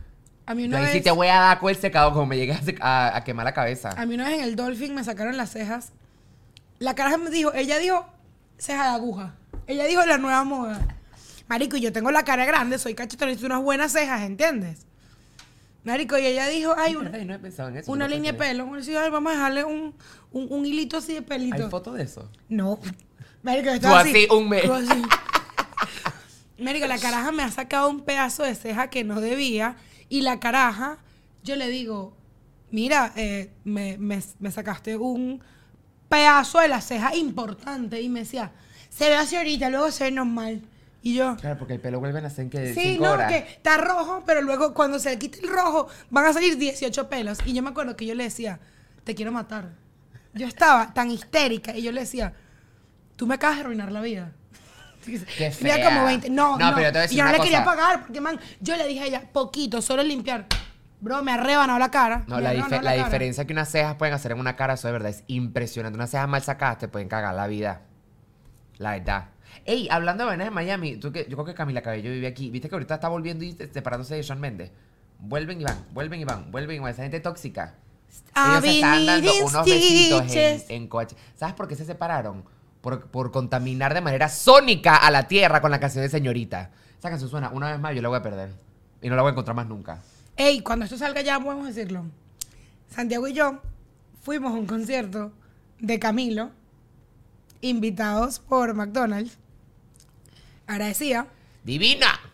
[0.51, 2.53] A mí una vez, sí te voy a dar con el secado como me llegué
[2.55, 3.91] a, sec- a- a quemar la cabeza.
[3.91, 5.93] a mí una vez en el Dolphin me sacaron las cejas.
[6.81, 8.07] La caraja me dijo, ella dijo
[8.59, 9.35] ceja de aguja.
[9.67, 10.81] Ella dijo la nueva moda.
[11.47, 14.87] Marico, y yo tengo la cara grande, soy cachetón, necesito unas buenas cejas, ¿entiendes?
[15.85, 17.93] Marico, y ella dijo, ay, una, no he pensado en eso.
[17.93, 18.69] una ¿tú no línea de pelo.
[18.75, 19.95] Ay, vamos a dejarle un,
[20.33, 21.63] un, un hilito así de pelito.
[21.65, 22.29] ¿Hay foto de eso?
[22.49, 22.79] No.
[23.43, 24.69] Marico, yo estaba así, un mes.
[24.69, 25.03] así.
[26.59, 29.77] Marico, la caraja me ha sacado un pedazo de ceja que no debía.
[30.11, 30.99] Y la caraja,
[31.43, 32.15] yo le digo,
[32.71, 35.41] mira, eh, me, me- me sacaste un
[36.11, 38.01] pedazo de la ceja importante.
[38.03, 38.53] Y me decía,
[38.91, 40.61] se ve así ahorita, luego se ve normal.
[41.03, 43.33] Y yo, Claro, porque el pelo vuelve a nacer en que sí, cinco no, horas.
[43.33, 47.09] que está rojo, pero luego cuando se le quite el rojo, van a salir 18
[47.09, 47.39] pelos.
[47.47, 48.61] Y yo me acuerdo que yo le decía,
[49.05, 49.71] te quiero matar.
[50.35, 52.35] Yo estaba tan histérica y yo le decía,
[53.17, 54.33] tú me acabas de arruinar la vida.
[55.19, 56.31] Qué como 20.
[56.31, 56.77] No, No, no.
[56.77, 58.87] pero te voy a decir yo no una le quería pagar porque, man, yo le
[58.87, 60.47] dije a ella, poquito, solo limpiar.
[61.01, 62.25] Bro, me ha rebanado la cara.
[62.27, 65.25] No, la, diferencia que unas cejas pueden hacer en una cara, eso de verdad es
[65.29, 65.97] impresionante.
[65.97, 67.83] Unas cejas mal sacadas te pueden cagar la vida.
[68.77, 69.29] La verdad.
[69.65, 72.51] Ey, hablando de vainas de Miami, tú que, yo creo que Camila Cabello vive aquí.
[72.51, 74.71] ¿Viste que ahorita está volviendo y separándose de Sean Mendes?
[75.19, 76.91] Vuelven y van, vuelven y van, vuelven y van.
[76.91, 77.75] Esa gente tóxica.
[78.35, 81.17] I've Ellos se están dando unos besitos en, en coche.
[81.35, 82.45] ¿Sabes por qué se separaron?
[82.81, 86.71] Por, por contaminar de manera sónica a la tierra con la canción de Señorita.
[86.99, 88.51] Esa canción suena una vez más, yo la voy a perder.
[89.03, 90.03] Y no la voy a encontrar más nunca.
[90.37, 92.05] Ey, cuando esto salga ya podemos decirlo.
[92.89, 93.61] Santiago y yo
[94.23, 95.33] fuimos a un concierto
[95.79, 96.51] de Camilo,
[97.61, 99.39] invitados por McDonald's.
[100.67, 101.27] Agradecida.
[101.65, 102.30] ¡Divina!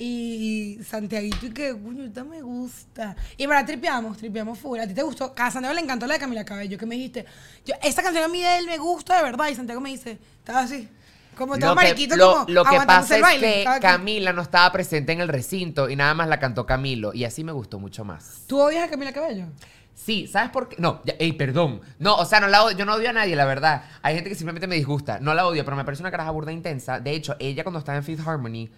[0.00, 3.16] Y Santiaguito, y que, coño, esta me gusta.
[3.36, 4.78] Y verdad tripeamos, tripeamos full.
[4.78, 5.34] ¿A ti te gustó?
[5.36, 7.24] A Santiago le encantó la de Camila Cabello, que me dijiste.
[7.66, 9.48] Yo, esta canción a mí de él me gusta de verdad.
[9.48, 10.88] Y Santiago me dice, estaba así.
[11.36, 13.80] Como que, mariquito, lo- como lo que pasa el es que Estaba.
[13.80, 17.12] Camila no estaba presente en el recinto y nada más la cantó Camilo.
[17.12, 18.42] Y así me gustó mucho más.
[18.46, 19.46] ¿Tú odias a Camila Cabello?
[19.94, 20.76] Sí, ¿sabes por qué?
[20.78, 21.80] No, ya, ey, perdón.
[21.98, 23.82] No, o sea, no la odio- yo no odio a nadie, la verdad.
[24.02, 25.18] Hay gente que simplemente me disgusta.
[25.20, 27.00] No la odio, pero me parece una caraja burda intensa.
[27.00, 28.68] De hecho, ella cuando estaba en Fifth Harmony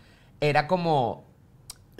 [0.40, 1.28] era como...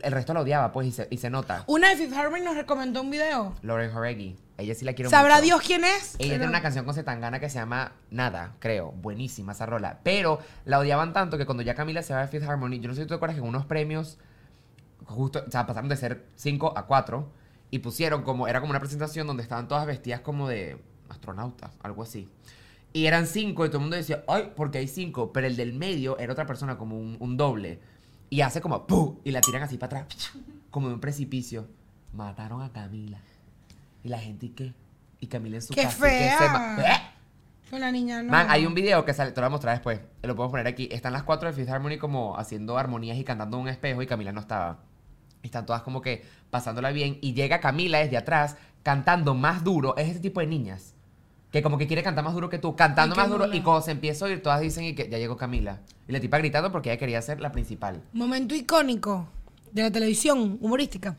[0.02, 1.62] El resto la odiaba, pues, y se, y se nota.
[1.66, 3.54] Una de Fifth Harmony nos recomendó un video.
[3.60, 4.34] Lauren Horegi.
[4.56, 5.44] Ella sí la quiero ¿Sabrá mucho.
[5.44, 6.14] Dios quién es?
[6.14, 8.92] Ella Pero- tiene una canción con Zetangana que se llama Nada, creo.
[8.92, 10.00] Buenísima esa rola.
[10.02, 12.94] Pero la odiaban tanto que cuando ya Camila se va de Fifth Harmony, yo no
[12.94, 14.18] sé si tú te acuerdas que en unos premios,
[15.04, 17.30] justo, o sea, pasaron de ser 5 a 4
[17.70, 20.78] y pusieron como, era como una presentación donde estaban todas vestidas como de
[21.10, 22.30] astronautas, algo así.
[22.94, 25.30] Y eran cinco y todo el mundo decía, ay, porque hay cinco.
[25.32, 27.78] Pero el del medio era otra persona, como un, un doble.
[28.30, 29.16] Y hace como, ¡pum!
[29.24, 30.30] Y la tiran así para atrás,
[30.70, 31.66] como de un precipicio.
[32.12, 33.18] Mataron a Camila.
[34.02, 34.72] Y la gente, ¿y qué?
[35.20, 36.06] Y Camila en su ¡Qué casa.
[36.06, 36.48] ¿y qué se fea!
[36.52, 37.00] ma- ¿Eh?
[37.70, 38.30] Con la niña no.
[38.32, 40.00] Man, hay un video que sale, te lo voy a mostrar después.
[40.22, 40.88] Lo podemos poner aquí.
[40.90, 44.06] Están las cuatro de Fifth Harmony como haciendo armonías y cantando en un espejo y
[44.06, 44.78] Camila no estaba.
[45.42, 47.18] Están todas como que pasándola bien.
[47.20, 49.96] Y llega Camila desde atrás cantando más duro.
[49.96, 50.94] Es ese tipo de niñas.
[51.50, 52.76] Que como que quiere cantar más duro que tú.
[52.76, 53.52] Cantando más duro.
[53.52, 55.80] Y cuando se empieza a oír, todas dicen y que ya llegó Camila.
[56.06, 58.02] Y la tipa gritando porque ella quería ser la principal.
[58.12, 59.28] Momento icónico
[59.72, 61.16] de la televisión humorística.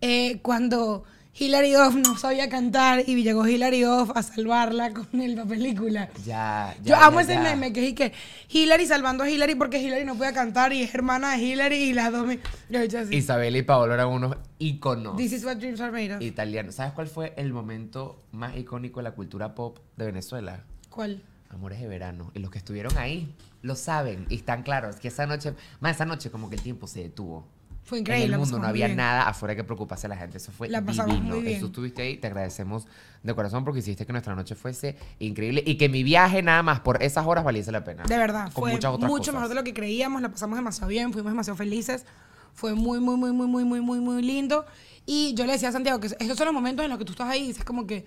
[0.00, 1.04] Eh, cuando
[1.40, 6.08] Hilary Duff no sabía cantar y llegó Hilary Duff a salvarla con el- la película.
[6.24, 6.84] Ya, ya.
[6.84, 7.42] Yo amo ya, ese ya.
[7.42, 8.12] meme que es que
[8.48, 11.92] Hilary salvando a Hilary porque Hilary no podía cantar y es hermana de Hilary y
[11.92, 12.40] las dos me...
[12.68, 13.14] Yo he hecho así.
[13.14, 16.22] Isabel y Paolo eran unos íconos This is what dreams are made of.
[16.22, 16.74] italianos.
[16.74, 20.64] ¿Sabes cuál fue el momento más icónico de la cultura pop de Venezuela?
[20.90, 21.22] ¿Cuál?
[21.50, 22.32] Amores de verano.
[22.34, 26.04] Y los que estuvieron ahí lo saben y están claros que esa noche, más esa
[26.04, 27.46] noche como que el tiempo se detuvo.
[27.88, 28.26] Fue increíble.
[28.26, 28.98] En el mundo no había bien.
[28.98, 30.36] nada afuera que preocupase a la gente.
[30.36, 31.06] Eso fue La divino.
[31.06, 31.56] muy bien.
[31.56, 32.18] Eso estuviste ahí.
[32.18, 32.86] Te agradecemos
[33.22, 36.80] de corazón porque hiciste que nuestra noche fuese increíble y que mi viaje nada más
[36.80, 38.02] por esas horas valiese la pena.
[38.04, 39.34] De verdad, Con fue muchas otras mucho cosas.
[39.34, 42.04] mejor de lo que creíamos, la pasamos demasiado bien, fuimos demasiado felices,
[42.52, 44.66] fue muy, muy, muy, muy, muy, muy, muy, muy lindo.
[45.06, 47.12] Y yo le decía a Santiago que estos son los momentos en los que tú
[47.12, 48.04] estás ahí y dices como que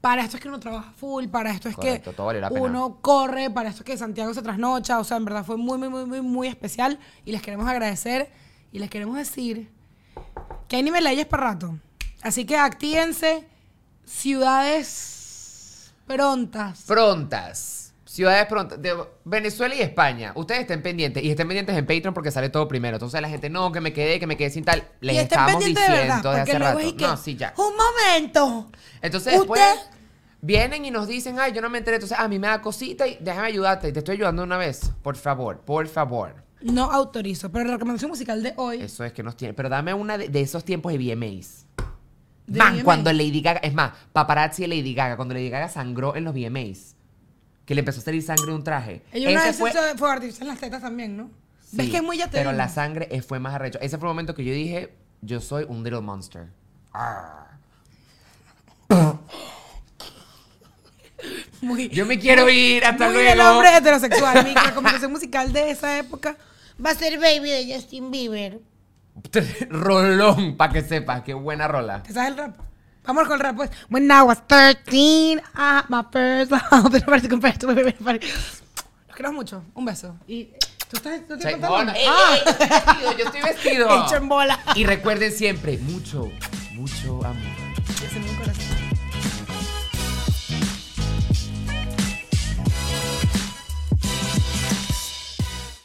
[0.00, 2.16] para esto es que uno trabaja full, para esto es Correcto, que
[2.48, 2.62] pena.
[2.62, 5.76] uno corre, para esto es que Santiago se trasnocha, o sea, en verdad fue muy,
[5.76, 8.30] muy, muy, muy, muy especial y les queremos agradecer
[8.72, 9.70] y les queremos decir
[10.68, 11.78] que hay nivel leyes para rato.
[12.22, 13.46] Así que actívense,
[14.04, 16.82] ciudades prontas.
[16.86, 17.92] Prontas.
[18.04, 18.80] Ciudades prontas.
[18.82, 18.94] De
[19.24, 20.32] Venezuela y España.
[20.34, 21.22] Ustedes estén pendientes.
[21.22, 22.96] Y estén pendientes en Patreon porque sale todo primero.
[22.96, 24.82] Entonces la gente, no, que me quedé, que me quedé sin tal.
[25.00, 26.88] Les y estén estamos diciendo de verdad, desde hace luego rato.
[26.88, 27.54] es que, No, sí, ya.
[27.56, 28.70] un momento.
[29.00, 29.60] Entonces después
[30.40, 31.96] vienen y nos dicen, ay, yo no me enteré.
[31.96, 33.92] Entonces, a mí me da cosita y déjame ayudarte.
[33.92, 34.90] Te estoy ayudando una vez.
[35.02, 36.47] Por favor, por favor.
[36.60, 38.80] No autorizo, pero la recomendación musical de hoy.
[38.80, 39.54] Eso es que nos tiene.
[39.54, 41.66] Pero dame una de, de esos tiempos de VMAs.
[42.46, 42.84] ¿De Man, VMAs?
[42.84, 46.34] cuando Lady Gaga, es más, paparazzi de Lady Gaga, cuando Lady Gaga sangró en los
[46.34, 46.96] VMAs,
[47.64, 49.02] que le empezó a salir sangre de un traje.
[49.12, 51.30] Ella una vez fue, fue, artista en las tetas también, ¿no?
[51.72, 53.78] ¿Ves Sí, que es muy ya Pero la sangre eh, fue más arrecho.
[53.80, 56.48] Ese fue el momento que yo dije, yo soy un little monster.
[56.92, 57.47] Arr.
[61.60, 63.50] Muy, Yo me quiero ir, hasta muy luego.
[63.50, 64.44] hombre heterosexual.
[64.44, 66.36] Mi recomendación musical de esa época
[66.84, 68.60] va a ser Baby de Justin Bieber.
[69.70, 72.02] Rolón, para que sepas, qué buena rola.
[72.02, 72.56] ¿Te sabes el rap?
[73.04, 73.70] Vamos con el rap, pues.
[73.90, 76.88] When I was 13, I had my first love.
[76.92, 78.20] Pero parece que un perro, bebé, pare.
[78.20, 79.64] Los quiero mucho.
[79.74, 80.14] Un beso.
[80.28, 80.50] Y
[80.90, 81.94] tú estás, ¿tú ey, Ah.
[81.96, 84.04] ey, yo estoy vestido, yo estoy vestido.
[84.06, 84.58] Hecho en bola.
[84.74, 86.30] Y recuerden siempre, mucho,
[86.74, 87.36] mucho amor.
[88.04, 88.87] Es mi corazón.